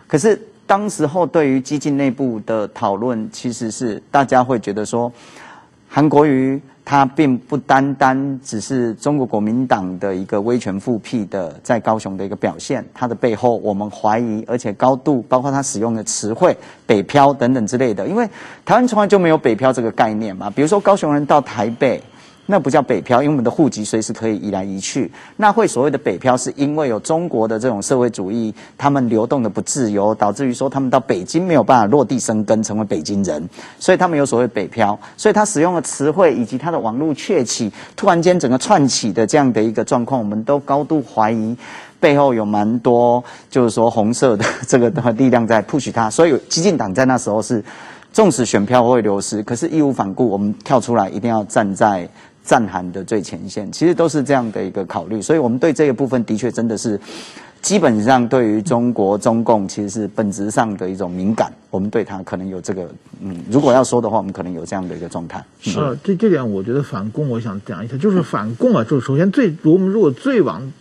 [0.06, 5.10] 可是当时候对于激进内部的讨论，其实是大家会觉得说，
[5.96, 6.60] 韩国瑜。
[6.88, 16.56] 他并不单单只是中国国民党的一个威权复辟的在高雄的一个表现，他的背后我们怀疑，而且高度包括他使用的词汇
[16.86, 18.24] “北漂”等等之类的，因为
[18.64, 20.48] 台湾从来就没有“北漂”这个概念嘛。
[20.48, 22.00] 比如说高雄人到台北，
[22.48, 25.10] 那不叫北漂，因为我们的户籍随时可以移来移去。
[25.36, 33.48] 那会所谓的北漂，是因为有中国的这种社会主义，他们流动的不自由，导致于说他们到北京没有办法落地生根，成为北京人，
[33.80, 34.96] 所以他们有所谓北漂。
[35.16, 41.56] 所以他使用的词汇以及他的网络窃起，突然间整个窜起的这样的一个状况，我们都高度怀疑
[41.98, 46.08] 背后有蛮多，就是说红色的这个力量在 push 他。
[46.08, 47.64] 所以激进党在那时候是，
[48.12, 52.08] 纵使选票会流失，可是义无反顾，我们跳出来一定要站在。
[52.46, 56.98] 战韩的最前线，其实都是这样的一个考虑，所以我们对这个部分的确真的是，
[57.60, 62.88] 基本上对于中国中共其实是本质上的一种敏感，我们对他可能有这个，
[63.20, 65.44] 嗯，如果要说的话，我们可能有这样的一个状态。
[65.60, 70.72] 是、呃，这这点我觉得反共，我想讲一下，就是反共啊，就是首先最我们如果最往，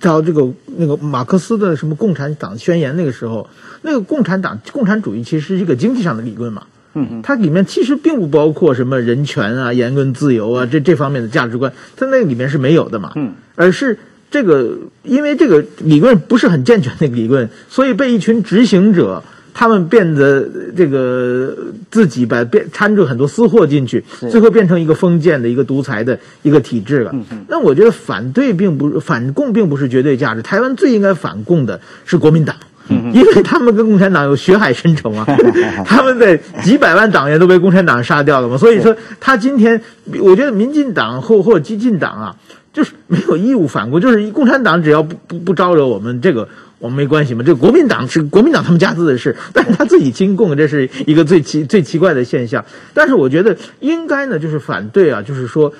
[0.00, 3.44] 到这个那个马克思的什么共产党宣言那个时候，
[3.82, 6.62] 那个共产党共产主义其实是一个经济上的理论嘛。
[7.10, 13.12] 嗯，它里面其实并不包括什么人权啊、言论自由啊这这方面的价值观，它那个里面是没有的嘛。
[13.16, 13.98] 嗯，而是
[14.30, 19.22] 这个因为这个理论不是很健全的理论，所以被一群执行者
[19.54, 21.56] 他们变得这个
[21.90, 27.10] 自己把变掺着很多私货进去，最后变成一个封建的一个独裁的一个体制了。
[27.12, 32.54] 嗯嗯，那我觉得反对并不反共并不是绝对价值，台湾最应该反共的是国民党。
[32.88, 35.26] 因为他们跟共产党有血海深仇啊，
[35.84, 39.80] 他们的几百万党员都被共产党杀掉了嘛，所以说他今天，
[40.20, 42.36] 我觉得民进党或或者基进党啊，
[42.72, 46.48] 就是没有义务反共，就是共产党只要不不不招惹我们，这个
[46.78, 47.42] 我们没关系嘛。
[47.44, 52.64] 这国民党是国民党他们家自的事，但是他自己亲共，这是一个最奇最奇怪的现象。
[52.94, 55.72] 但是我觉得应该呢，就是反对啊，就是说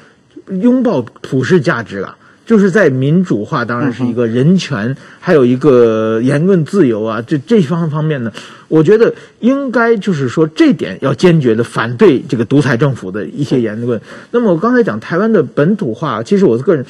[0.60, 2.16] 拥抱普世价值了。
[2.48, 8.32] 就是在民主化，当然是一个人权，还有一个言论自由啊，这这方方面呢，
[8.68, 14.00] 我觉得应该就是说这点要坚决的反对这个独裁政府的一些言论。
[14.30, 16.82] 那么我刚才讲台湾的本土化，其实我个人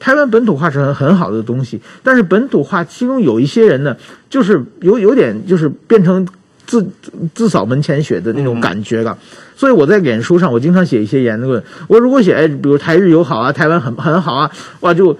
[0.00, 3.96] 台湾本土化是很很好的东西，但是本土化其中有一些人呢，
[4.28, 6.26] 就是有有点就是变成。
[6.66, 6.86] 自
[7.34, 9.16] 自扫门前雪的那种感觉了，
[9.56, 11.62] 所以我在脸书上，我经常写一些言论。
[11.88, 14.50] 我如果写，哎，比如台日友好啊，台湾很很好啊，
[14.80, 15.16] 哇，就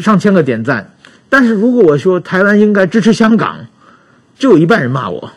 [0.00, 0.94] 上千个点赞。
[1.28, 3.56] 但是如果我说台湾应该支持香港，
[4.38, 5.30] 就有一半人骂我。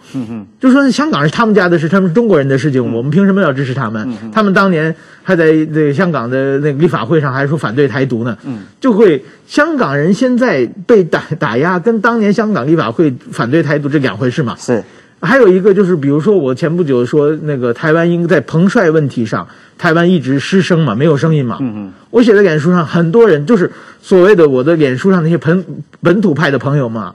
[0.59, 4.07] 就说香港是他们家的事，他们是中国人的事情，我们凭什么要支持他们？
[4.31, 8.37] 他们当年还在那个香港的那个立法会上还说反对台独呢。
[8.45, 14.55] 嗯，就会香港人现在被打打压，跟当年香港立法会反对台独这两回事嘛？
[14.57, 14.83] 是。
[15.23, 21.57] 还有一个就是，比如说我前不久说那个台湾应在彭帅问题上，台湾一直失声嘛，没有声音嘛。
[21.61, 21.93] 嗯嗯。
[22.09, 25.63] 我写在脸书上，很多人就是所谓的我的脸书上那些本
[26.01, 27.13] 本土派的朋友嘛，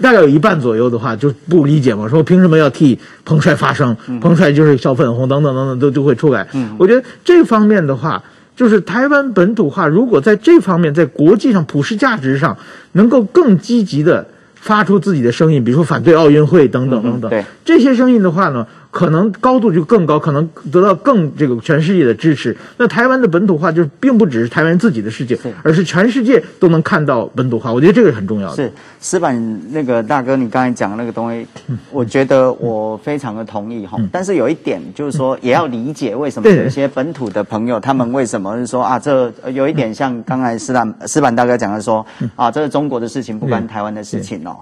[0.00, 3.96] 大概有一半左右的话就不理解嘛，说凭什么要替彭帅发声？
[4.20, 6.46] 彭帅就是小粉红等等等等都就会出来。
[6.54, 6.76] 嗯。
[6.78, 8.22] 我觉得这方面的话，
[8.54, 12.56] 就是台湾本土化，如果在这方面在国际上普世价值上
[12.92, 14.24] 能够更积极的。
[14.60, 17.44] 发出自己的声音，比如说反对奥运会等等等等，对。
[17.64, 22.56] 这些声音的话呢，可能高度就更高，可能得到更这个全世界的支持。
[22.78, 27.72] 那台湾的本土化就并不只是台湾自己的事情，而是全世界都能看到本土化。
[27.72, 28.56] 我觉得这个是很重要的。
[28.56, 33.96] 是石板那个大哥，你刚才讲的那个东西，嗯、我觉得我非常的同意哈。
[34.00, 44.56] 嗯、但是有一点就是说，也要理解为什么有一些本土的朋友，他们为什么是说啊，这有一点像刚才石板石板大哥讲的说啊，这是中国的事情，不关台湾的事情哦。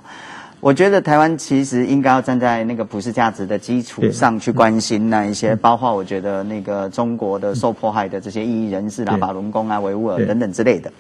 [0.67, 10.91] 我觉得台湾其实应该要站在那个普世价值的基础上去关心那一些，包括我觉得那个中国的受迫害的这些异议人士啦，法轮功啊、维吾尔等等之类的，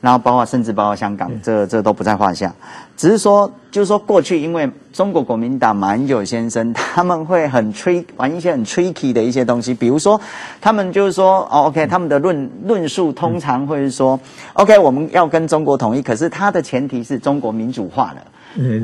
[0.00, 2.50] 然后包括甚至包括香港，这这都不在话下。
[2.96, 10.18] 只是说，就是说过去因为中国国民党马英九先生他们会很 trick 玩一些很 tricky 的一些东西，比如说
[10.62, 14.18] 他们就是说哦，OK，他们的论论述通常会是说
[14.54, 18.24] ，OK，我们要跟中国统一，可是它的前提是中国民主化了。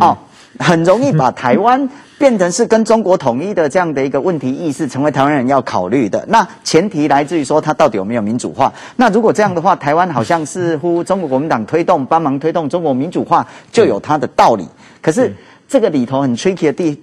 [0.00, 0.16] 哦，
[0.58, 6.24] 很容易把台湾变成是跟中国统一的这样的一个问题意识，成为台湾人要考虑的。
[6.28, 8.72] 那前提来自于说，它到底有没有民主化？
[8.96, 14.66] 那如果这样的话，台湾好像似乎中国国民党推动、帮忙推动中国民主化，就有它的道理。
[15.00, 15.34] 可是
[15.68, 17.00] 这个里头很 tricky 的地。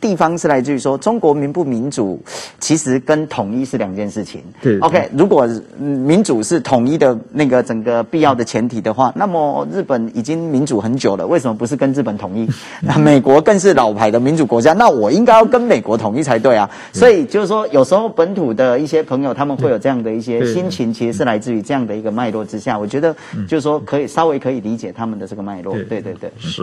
[0.00, 2.20] 地方是来自于说中国民不民主，
[2.60, 4.42] 其实跟统一是两件事情。
[4.62, 12.46] 对，OK，如果民主是统一的那个整个必要的前提的话，那么日本已经民主很久了，为什么不是跟日本统一？
[12.82, 16.70] 那 美国更是老牌的民主国家，那我应该要跟美国统一才对啊。
[16.92, 22.78] 所以就是说，有时候本土的一些朋友他们会有这样的一些心情，其实是来自于这样的一个脉络之下。
[22.78, 23.14] 我觉得
[23.48, 25.74] 就是说可以稍微可以理解他们的这个脉络。
[25.88, 26.62] 对对对，是。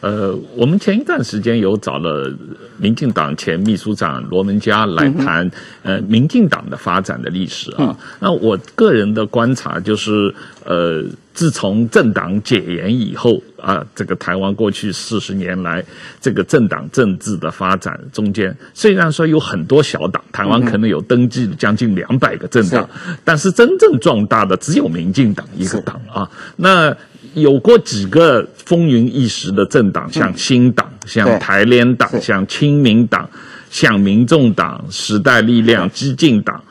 [0.00, 2.30] 呃，我们前一段时间有找了。
[2.76, 5.50] 民进党前秘书长罗文嘉来谈，
[5.82, 7.76] 呃，民进党的发展的历史啊。
[7.80, 15.84] 嗯、那我个人的观察就是，呃，自从政党解严以后啊，这个台湾过去四十年来
[16.20, 26.28] 这个政党政治的发展中间，虽然说有很多小党，台湾可能有登记将近两百个政党，嗯、但是真正壮大的只有民进党一个党啊。
[26.56, 26.94] 那
[27.34, 33.28] 有过几个风云一时的政党，像新党、嗯、像台联党、像亲民党、
[33.70, 36.62] 像民众党、时代力量、激进党，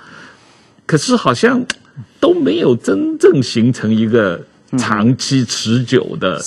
[0.86, 1.64] 可是好像
[2.20, 4.42] 都没有真正形成一个
[4.78, 6.42] 长期持久的。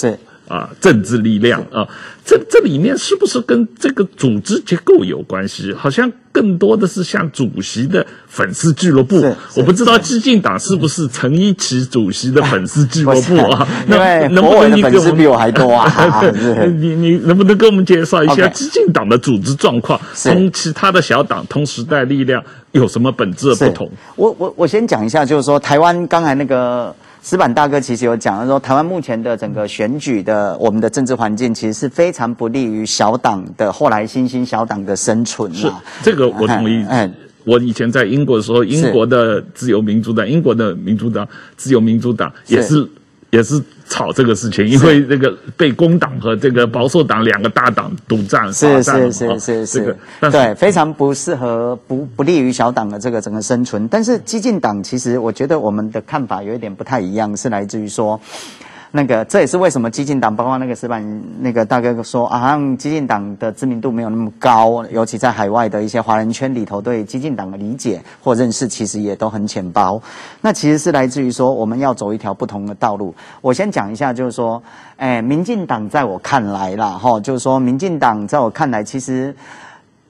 [0.48, 1.84] 啊，政治力量啊，
[2.24, 5.72] 这这里面是不是跟这个组织结构有关系？
[5.72, 9.34] 好像更多的是像主席的粉丝俱乐部。
[9.54, 13.66] 我不知道激进党是不是陈一奇主席的粉丝俱乐部啊？
[13.86, 16.22] 那能不能你给我们比我还多啊？
[16.76, 19.98] 你你能不能给我们介绍一下激进党的组织状况？
[20.22, 23.90] 同其他的小党，同时代力量有什么本质的不同？
[24.16, 26.94] 我我我先讲一下，就是说台湾刚才那个。
[27.26, 35.52] 矢板大哥其实有讲，他说台湾目前的整个选举的我们的政治环境，其实是非常不利于小党的后来新兴小党的生存。
[35.52, 35.68] 是
[36.04, 36.84] 这个我同意。
[36.88, 37.12] 嗯，
[37.42, 42.88] 我以前在英国的时候，英国的自由民主党，英国的民主党，自由民主党也是。
[43.30, 49.96] 也是吵这个事情，因为这个被工党和这个保守党两个大党独占，是是是是是，这个
[50.30, 53.86] 对，非常不适合，不不利于小党的这个整个生存。
[53.88, 58.20] 但是激进党其实，我觉得我们的看法有一点不太一样，是来自于说。
[58.96, 70.00] 那个，这也是为什么激进党，包括那个石板那个大哥说啊，好像激进党的知名度没有那么高，尤其在海外的一些华人圈里头，对激进党的理解或认识，其实也都很浅薄。
[70.40, 73.14] 那其实是来自于说，我们要走一条不同的道路。
[73.42, 74.62] 我先讲一下，就是说，
[74.96, 79.36] 哎，民进党在我看来啦，哈，就是说，民进党在我看来，其实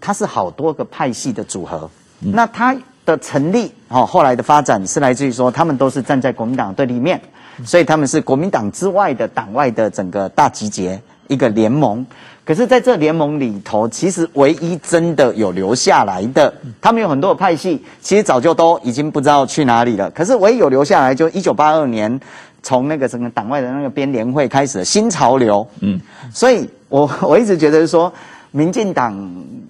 [0.00, 1.90] 它是好多个派系的组合。
[2.20, 2.72] 嗯、那它
[3.04, 7.20] 的成立，哈，后来的发展是来自于说，他们都是站在国民党对立面。
[7.64, 12.04] 所以他们是国民党之外的党外的整个大集结，一个联盟。
[12.44, 20.10] 可是，在这联盟里头，其实唯一真的有留下来的，他们有很多的派系，其实早就都已经不知道去哪里了。
[20.10, 22.20] 可是，唯一有留下来，就一九八二年
[22.62, 25.66] 从那个整个党外的那个编联会开始的新潮流。
[25.80, 26.00] 嗯，
[26.32, 28.12] 所以我我一直觉得说。
[28.52, 29.12] 民进党，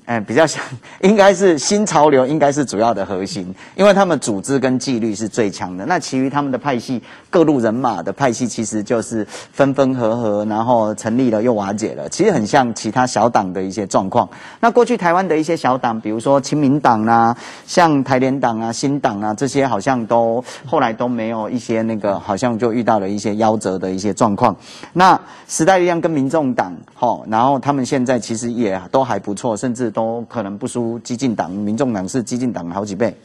[0.07, 0.63] 嗯，比较像，
[1.01, 5.85] 应该是新潮流，应该是主要的核心，因为他们组织跟纪律是最强的。
[5.85, 14.29] 那其余他们的派系，各路人马的派系，其实就是分分合合，然后成立了又瓦解了，其实很像其他小党的一些状况。
[14.61, 17.37] 那过去台湾的一些小党，比如说亲民党啊，
[17.67, 24.55] 像台联党啊、新党啊这些，好像都后来都没有一些那个，好像就遇到了一些夭折的一些状况。
[24.93, 28.81] 那时代力量跟民众党，吼，然后他们现在其实也。
[28.93, 33.17] 都还不错，甚至都可能不输激进党、民众党是激进党好几倍。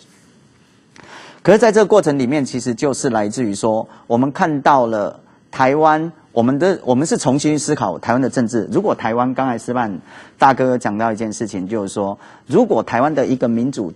[1.44, 5.20] 可是，在这个过程里面，其实就是来自于说，我们看到了
[5.52, 8.70] 台湾，我们的我们是重新思考台湾的政治。
[8.72, 10.00] 如果台湾刚才矢板
[10.38, 12.18] 大哥讲到一件事情，就是说，
[12.48, 13.92] 如果台湾的一个民主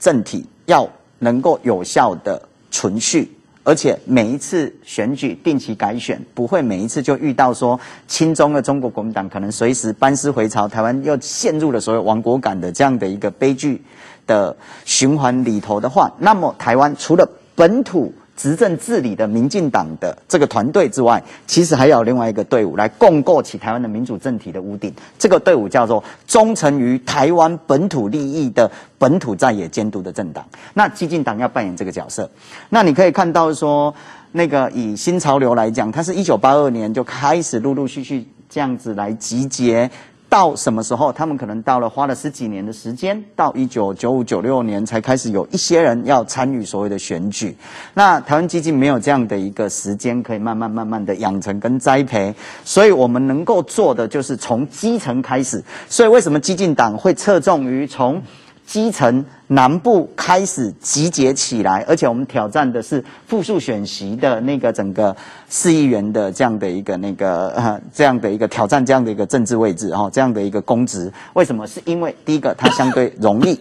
[0.00, 0.88] 政体要
[1.18, 2.40] 能够有效的
[2.70, 3.30] 存续。
[3.68, 13.82] 而且每一次选举定期改选，不会每一次就遇到说亲中的中国国民党可能随时班师回朝，台湾又陷入了所谓亡国感的这样的一个悲剧
[14.26, 14.56] 的
[14.86, 18.10] 循环里头的话，那么台湾除了本土。
[18.38, 24.94] 执政治理的民进党的这个团队之外，其实还有另外一个队伍来共构起台湾的民主政体的屋顶。
[25.18, 30.46] 这个队伍叫做忠诚于台湾本土利益的本土在野监督的政党。
[30.74, 32.30] 那激进党要扮演这个角色。
[32.68, 33.92] 那你可以看到说，
[34.30, 39.90] 那个以新潮流来讲，它是一九八二年就开始陆陆续续这样子来集结。
[40.28, 41.12] 到什么时候？
[41.12, 47.56] 他们可能到了花了十几年的时间，到一九九五九六年才开始有一些人要参与所谓的选举。
[47.94, 55.62] 那台湾基金没有这样的一个时间，可以慢慢慢慢的养成跟栽培，所以我们能够做的就是从基层开始。
[55.88, 58.22] 所以为什么基进党会侧重于从？
[58.68, 65.16] 基层南部开始集结起来，而且我们挑战的是复数选席的那个整个
[65.48, 71.10] 市议员的这样的一个那个呃这样的一个挑战，这样的一个政治位置哈，这样的一个公职。
[71.32, 71.66] 为什么？
[71.66, 73.58] 是因为第一个它相对容易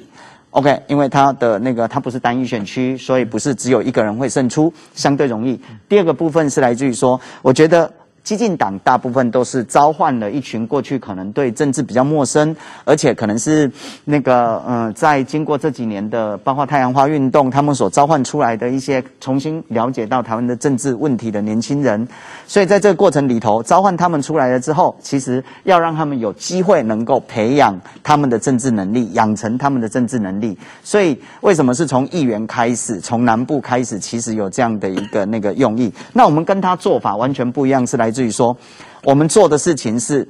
[0.49, 5.57] ，OK，因为它的那个它不是单一选区，所以不是只有一个人会胜出，相对容易。
[5.87, 7.89] 第二个部分是来自于说，我觉得。
[8.27, 12.53] 激进党大部分都是召唤了一群过去可能对政治比较陌生，
[12.83, 13.71] 而且可能是
[14.03, 22.05] 那个呃，在经过这几年的包括太阳花运动，他们所召唤出来的一些重新了解到台湾的政治问题的年轻人。
[22.45, 30.57] 所以在这个过程里头，召唤他们出来了之后，其实要让他们有机会能够培养他们的政治能力，养成他们的政治能力。
[30.83, 35.89] 所以为什么是从议员开始，从南部开始，其实有这样的一个那个用意。
[36.11, 38.57] 那我们跟他做法完全不一样，是来至于说，
[39.03, 40.27] 我们做的事情是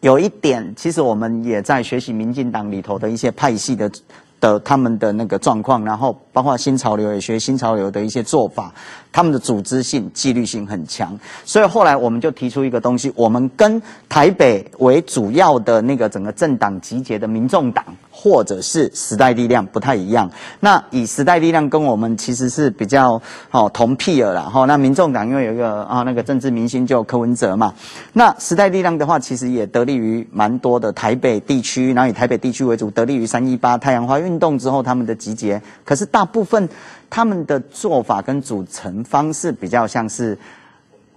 [0.00, 3.90] 有一点，其实我们也在学习民进党里头的一些派系的
[4.38, 8.72] 的他们的那个状况，然后包括新潮流也学新潮流的一些做法，
[9.12, 17.84] 他们的组织性、纪律性很强，所以后来我们就提出一个东西，我们跟台北为主要的那个整个政党集结的民众党。
[18.14, 20.30] 或者是时代力量不太一样，
[20.60, 23.20] 那以时代力量跟我们其实是比较
[23.50, 24.64] 哦同屁了啦哈。
[24.66, 27.72] 那民众党因为有一个啊那个政治明星就柯文哲嘛，
[28.12, 35.60] 那时代力量的话其实也得力于蛮多的台北地区，然后以台北地区为主，得力于三一八太阳花运动之后他们的集结。
[35.82, 36.68] 可是大部分
[37.08, 40.38] 他们的做法跟组成方式比较像是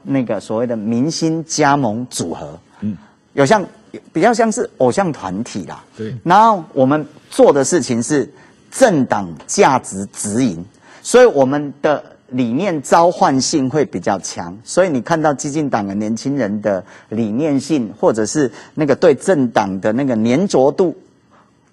[0.03, 2.97] 那个所谓的明星加盟组合，嗯，
[3.33, 3.65] 有像。
[4.11, 6.13] 比较像是偶像团体啦，对。
[6.21, 8.29] 然后我们做的事情是
[8.69, 10.65] 政党价值直营，
[11.01, 14.53] 所以我们的理念召唤性会比较强。
[14.65, 20.93] 所以你看到激进党的年轻人的理念性，或者是那个对政党的那个粘着度，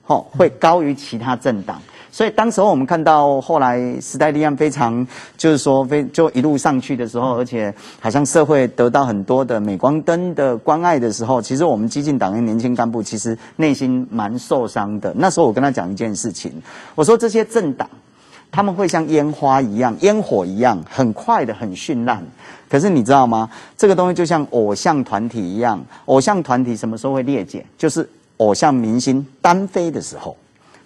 [0.07, 1.83] 哦，会高于其他政党。
[2.13, 5.05] 所以当时候我们看到后来时代力量非常
[5.39, 15.11] 就是说非就一路上去的时候，而且好像社会得到很多的镁光灯的关爱的时候，其实我们激进党员年轻干部其实内心蛮受伤的。
[15.17, 16.53] 那时候我跟他讲一件事情，
[16.95, 17.89] 我说这些政党
[18.51, 22.23] 他们会像烟花一样、烟火一样，很快的很绚烂。
[22.69, 23.49] 可是你知道吗？
[23.75, 27.65] 这个东西就像偶像团体一样，偶像团体什么时候会裂解？
[27.79, 28.07] 就是
[28.37, 30.37] 偶像明星单飞的时候。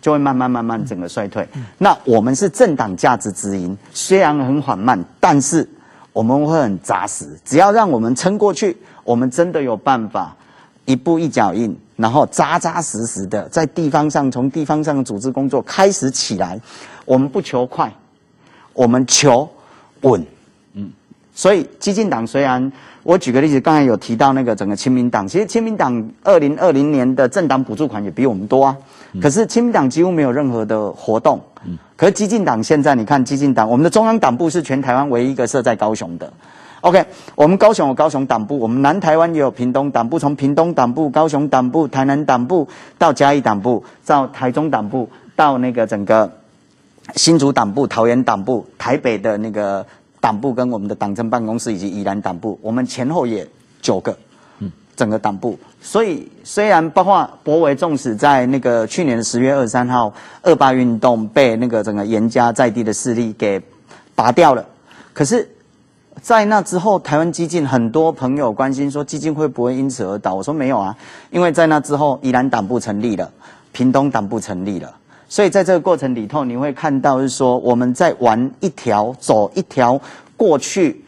[0.01, 1.47] 就会慢慢慢慢整个衰退。
[1.79, 5.69] 那我们是政党价值直营，虽然很缓慢，但是
[6.13, 7.27] 我们会很扎实。
[7.45, 10.35] 只要让我们撑过去，我们真的有办法
[10.85, 16.61] 一步一脚印，然后扎扎实实的在地方上，从地方上的组织工作开始起来。
[17.05, 17.93] 我们不求快，
[18.73, 19.49] 我们求
[20.03, 20.25] 稳。
[20.75, 20.91] 嗯，
[21.35, 22.73] 所以激进党虽然
[23.03, 28.77] 我举个例子，刚才有提到那个整个亲民党，其实亲民党二零二零年的政党补助款也比我们多啊。
[29.21, 31.41] 可是亲民党几乎没有任何的活动，
[31.97, 36.33] 可是激进党现在你看激进党，我们的中央党部是全台湾唯一一个设在高雄的。
[36.83, 37.05] OK，
[37.35, 46.31] 我们高雄有高雄党部，我们南台湾也有屏东党部，从屏东党部、高雄党部、台南党部到嘉义党部，到台中党部，到那个整个
[47.15, 49.85] 新竹党部、桃园党部、台北的那个
[50.21, 53.47] 党部跟我们的党政办公室以及宜兰党部，我们前后也
[53.81, 54.17] 九个。
[54.97, 60.11] 整个党部，所以虽然包括柏惟纵使在那个去年的十月二十三号
[60.43, 63.61] 二八运动被那个整个严家在地的势力给
[64.15, 64.65] 拔掉了，
[65.13, 65.47] 可是，
[66.23, 70.35] 在那之后，台湾基进很多朋友关心说基进会不会因此而倒？
[70.35, 70.97] 我说没有啊，
[71.31, 73.31] 因为在那之后，宜兰党部成立了，
[73.73, 74.91] 屏东党部成立了，
[75.29, 80.01] 所以在这个过程里头，你会看到是说我们在玩一条走一条
[80.39, 81.05] 过去。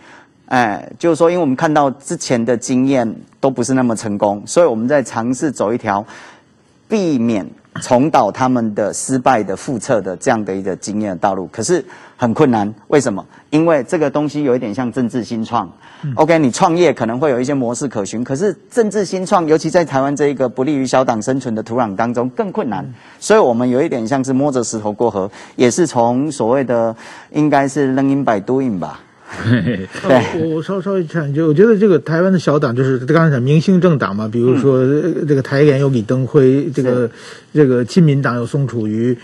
[0.49, 6.03] 哎，就是说，因为我们看到之前的经验都不是那么成功，所以我们在尝试走一条
[6.89, 7.47] 避免
[7.83, 11.47] 重蹈他们的失败的复测的这样的一个经验的道路。
[11.53, 11.85] 可是
[12.17, 13.23] 很困难，为什么？
[13.51, 15.71] 因为这个东西有一点像政治新创。
[16.15, 22.91] OK，你创业可能会有一些模式可循，可是政治新创，尤其在台湾这一个不利于小党生存的土壤当中更困难。
[23.21, 26.97] 所以我们有一点像是摸着石头过河，也是从所谓的
[27.33, 29.01] 应该是 learning by doing 吧。
[29.45, 34.83] 对，我我稍稍微讲，就我觉得这个台湾的小党就是刚才讲明星政党嘛，比如说
[35.27, 37.11] 这个台联有李登辉，这个
[37.53, 39.17] 这个亲民党有宋楚瑜，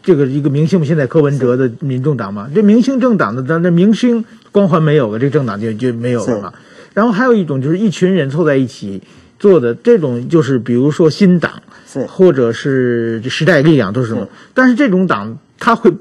[0.00, 6.52] 这个一个明星，现在柯文哲的民众党嘛，这明星政党的，但那明星光环没有了，这个政党就就没有了嘛。
[6.94, 9.02] 然后还有一种就是一群人凑在一起
[9.40, 11.60] 做的这种，就是比如说新党，
[11.92, 12.06] 是。
[12.06, 15.92] 或者是时代力量都是什么，但是这种党他会。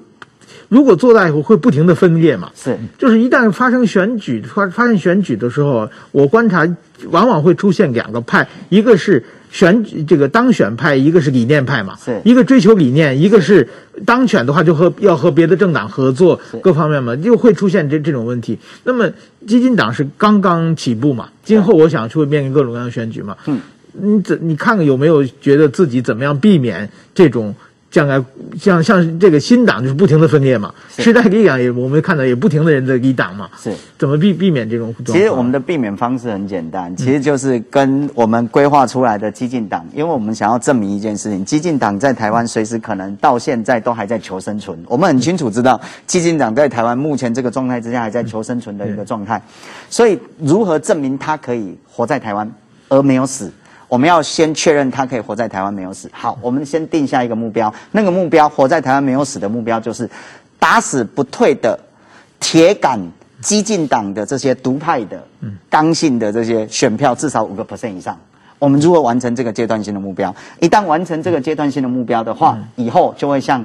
[0.70, 2.52] 如果做大以后会不停的分裂嘛？
[2.56, 6.68] 是，就是一旦发生选举发发生选举的时候，我观察
[7.10, 11.96] 往往会出现两个派，一个是选举这个当选派，一个是理念派嘛。
[12.04, 13.70] 是，一个追求理念，一个是
[14.06, 18.60] 当选的话就和要和别的政党合作，各方面嘛，就会出现这这种问题。
[18.84, 19.10] 那么
[19.48, 23.38] 基金党是刚刚起步嘛，今后我想就会面临各种各样的选举嘛。
[23.46, 23.62] 嗯，
[23.94, 27.56] 你怎你看看有没有觉得自己怎么样避免这种？
[27.98, 28.24] 将来
[28.60, 34.94] 像像这个新党就是不停的分裂嘛，时代力量也我们看到也不停的人在离党嘛，是怎么避避免这种？
[35.04, 44.78] 其实我们的避免方式很简单，其实就是跟我们规划出来的激进党，因为我们想要证明一件事情，激进党在台湾随时可能到现在都还在求生存。
[44.88, 49.42] 我们很清楚知道，激进党在台湾目前这个状态之下还在求生存的一个状态，
[49.90, 52.48] 所以如何证明他可以活在台湾
[52.90, 53.52] 而没有死？
[53.88, 56.10] 我们要先确认他可以活在台湾没有死。
[56.12, 60.10] 好，我们先定下一个目标，那个目标活在台湾没有死的目标就是
[60.60, 61.80] 打死不退的
[62.40, 63.00] 铁杆
[63.42, 65.24] 激进党的这些独派的、
[65.70, 68.20] 刚性的这些选票至少五个 percent 以上。
[68.60, 70.36] 我们如何完成这个阶段性的目标？
[70.60, 73.64] 一旦完成这个阶段性的目标的话，以后就会像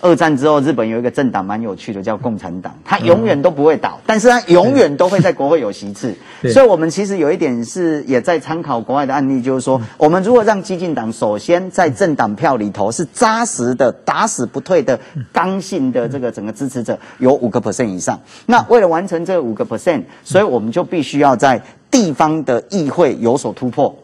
[0.00, 6.14] 二战之后日本有一个政党蛮有趣的，叫共产党，它永远都不会倒，但是它永远都会在国会有席次。
[6.52, 15.00] 所以，我们其实有一点是也在参考国外的案例，就是说，我们如果让激进党首先在政党票里头是扎实的、打死不退的、
[15.32, 23.96] 刚性的这个整个支持者有五个 percent 以上，那为了完成这五个 percent，所以我们就必须要在地方的议会有所突破。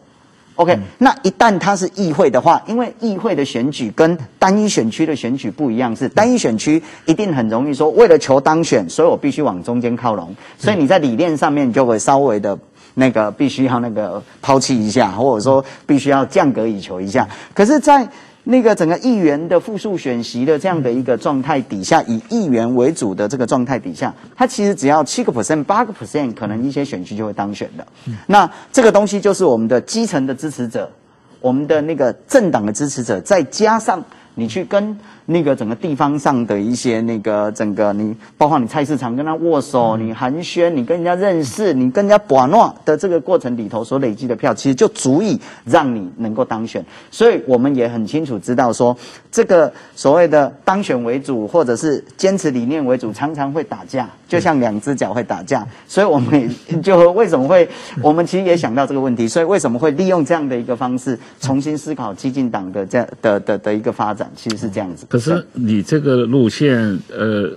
[0.61, 12.55] OK，那一旦它是议会的话，因为议会的选举跟单一选区的选举不一样，是单一选区一定很容易说，为了求当选，所以我必须往中间靠拢，所以你在理念上面就会稍微的
[12.93, 17.27] 那个必须要那个抛弃一下，或者说必须要降格以求一下。
[17.55, 18.07] 可是，在
[18.43, 27.85] 那个整个议员的复数选席的这样的一个状态底下，以议员为主的这个状态底下，它其实只要七个 percent、八个 percent，可能一些选区就会当选的。
[28.27, 30.91] 那这个东西就是我们的基层的支持者，
[31.39, 34.03] 我们的那个政党的支持者，再加上
[34.35, 34.97] 你去跟。
[35.31, 46.85] 那个整个地方上的一些那个整个你，包括你菜市场跟他握手，你寒暄，你跟人家认识，你跟人家把诺的这个过程里头所累积的票，其实就足以让你能够当选。
[47.09, 48.95] 所以我们也很清楚知道说，
[49.31, 55.65] 这个所谓的当选为主，或者是坚持理念为主，常常会打架，就像两只脚会打架。
[55.87, 56.49] 所以我们
[56.83, 57.67] 就为什么会，
[58.01, 65.05] 我们其实也想到这个问题，所以为什么会利用这样的一个方式重新思考激进党的这样的的的一个发展，其实是这样子。
[65.09, 65.19] 可
[65.53, 67.49] 你这个路线，呃，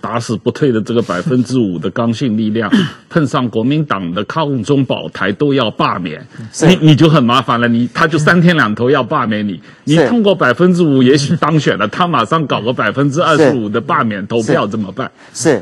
[0.00, 2.70] 打死不退的这个百分之五的刚性力量，
[3.10, 6.24] 碰上国民党的抗中保台都要罢免，
[6.62, 7.66] 你你就很麻烦了。
[7.66, 15.10] 你他就三天两头要罢免你，你通过百分之五也许当选了，他马上搞个百分之二十五的罢免投票怎么办？
[15.34, 15.60] 是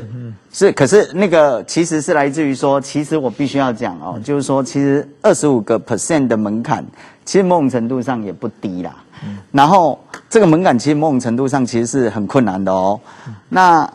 [0.53, 6.85] 是，可是那个其实是来自于说，其实我必须要讲哦，就是说，其实二十五个 percent 的门槛，
[7.25, 8.95] 其实某种程度上也不低啦。
[9.51, 9.99] 然后
[10.29, 12.99] 这个门槛其实某种程度上其实是很困难的哦。
[13.49, 13.89] 那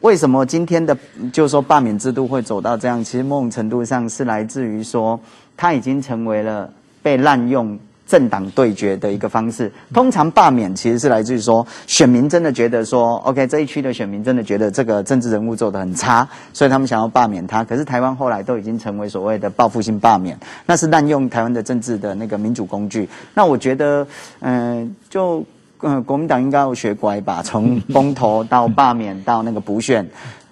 [0.00, 0.96] 为什么今天的
[1.32, 3.02] 就是说罢免制度会走到这样？
[3.02, 5.18] 其实某种程度上是来自于说，
[5.56, 6.70] 它已经成为了
[7.02, 7.78] 被滥用。
[8.08, 17.62] 政党对决的一个方式，通常罢免其实是来自于说，选民真的觉得说，OK 这一区的选民真的觉得这个政治人物做得很差，所以他们想要罢免他。
[17.62, 20.34] 可是台湾后来都已经成为所谓的报复性罢免，
[20.64, 23.06] 那是滥用台湾的政治的那个民主工具。
[23.34, 24.06] 那我觉得，
[24.40, 25.44] 嗯、就
[25.82, 30.08] 嗯、呃，国民党应该要学乖吧，从公投到罢免到那个补选。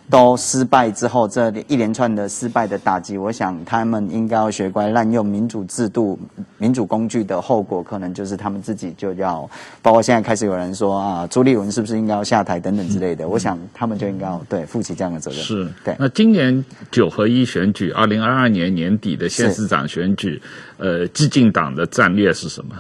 [0.09, 6.19] 都失败之后，这一连串的失败的打击，我想他们应该要学乖，滥用民主制度、
[6.59, 9.49] 民主工具的后果，可能就是他们自己就要，
[9.83, 15.41] 包括现在开始有人说啊，朱立文是不是应该要下台等等之类的，我想他们就应该要对负起这样的责任。
[15.41, 15.97] 是，对。
[15.99, 20.41] 那今年九合一选举，二零二二年年底的县市长选举，
[20.79, 22.77] 呃，激进党的战略是什么？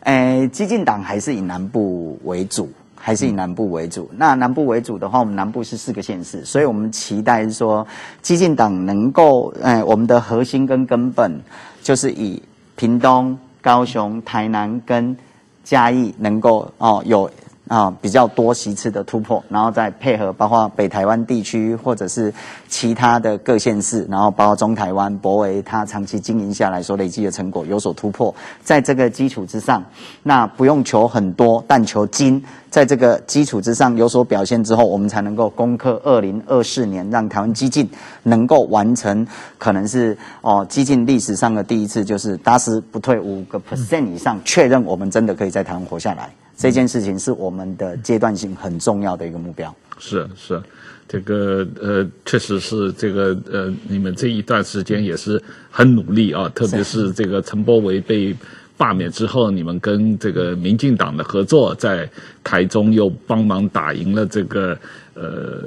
[0.00, 2.70] 诶，激进党还是以南部为主。
[3.06, 4.10] 还是以南部为主。
[4.16, 7.86] 那南部为主的话，我们南部是四个县市，所以我们期待是说，
[8.20, 11.40] 激进党能够，哎，我们的核心跟根本
[11.84, 12.42] 就是以
[12.74, 15.16] 屏东、高雄、台南跟
[15.62, 17.30] 嘉义能够哦有。
[17.68, 22.32] 啊，比较多席次的突破，然后再配合包括北台湾地区或者是
[22.68, 29.82] 其他的各县市，然后包括中台湾、博为，他长期经营下来所累积的成果有所突破，在这个基础之上，
[30.22, 32.40] 那不用求很多，但求精，
[32.70, 37.90] 在这个基础之上有所表现之后，我们才能够攻克二零二四年，让台湾激进
[38.22, 39.26] 能够完成，
[39.58, 46.30] 可能是哦激进历史上的第一次，就是打死不退五个 percent 以上，确认我们真的可以在台湾活下来。
[46.56, 49.74] 这件事情是我们的阶段性很重要的一个目标。
[49.98, 50.60] 是是，
[51.08, 58.34] 这个呃，确实是这个呃，你们这一段时间也是很努力啊，特别是这个陈柏惟被
[58.76, 62.08] 罢免之后，你们跟这个民进党的合作，在
[62.44, 64.78] 台中又帮忙打赢了这个
[65.14, 65.62] 呃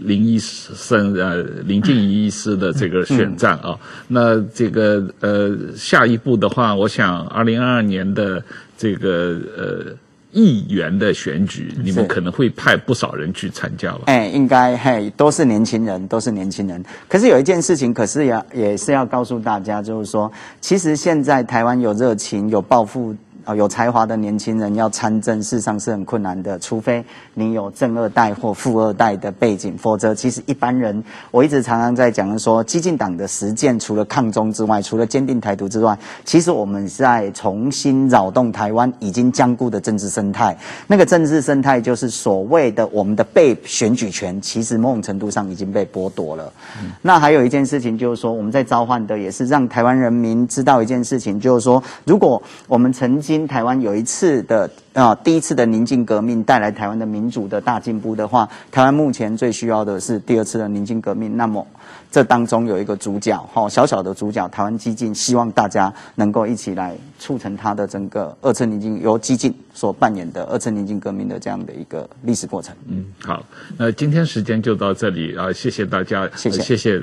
[0.00, 3.70] 林医生呃林静怡医师的这个选战啊。
[3.70, 3.78] 嗯、
[4.08, 8.42] 那这个呃下一步的话，我想二零二二年的。
[8.80, 9.92] 这个呃
[10.32, 14.02] 议员的选举，你们可能会派不少人去参加吧？
[14.06, 16.84] 哎，应该嘿，都是年轻人，都是年轻人。
[17.08, 23.14] 可是有一件事情，可是也也是要告诉大家，就是说，其实现在台湾有热情、有抱负。
[23.54, 40.56] 有才华的年轻人要参政，事实上是很困难的，除非你有正二代或富二代的背景，否则其实一般人，我一直常常在讲说，激进党的实践除了抗中之外，除了坚定台独之外，其实我们在重新扰动台湾已经僵固的政治生态。
[40.86, 46.52] 那个政治生态就是所谓的我们的被选举权，其实某种程度上已经被剥夺了。
[46.82, 61.36] 嗯、那还有一件事情就是说，我们在召唤的也是让台湾人民知道一件事情，就是说，如果我们曾经台湾有一次的啊，第一次的宁静革命带来台湾的民主的大进步的话，台湾目前最需要的是第二次的宁静革命。
[61.36, 61.66] 那么
[62.10, 72.74] 这当中有一个主角，哈，小小的主角，台湾激进，希望大家能够一起来促成它的整个二次宁静，由激进所扮演的二次宁静革命的这样的一个历史过程。
[72.86, 73.44] 嗯，好，
[73.76, 77.02] 那今天时间就到这里啊，谢谢大家，谢谢，谢谢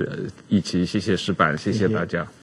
[0.49, 2.05] 一起，谢谢石板，谢谢大家。
[2.05, 2.25] 谢谢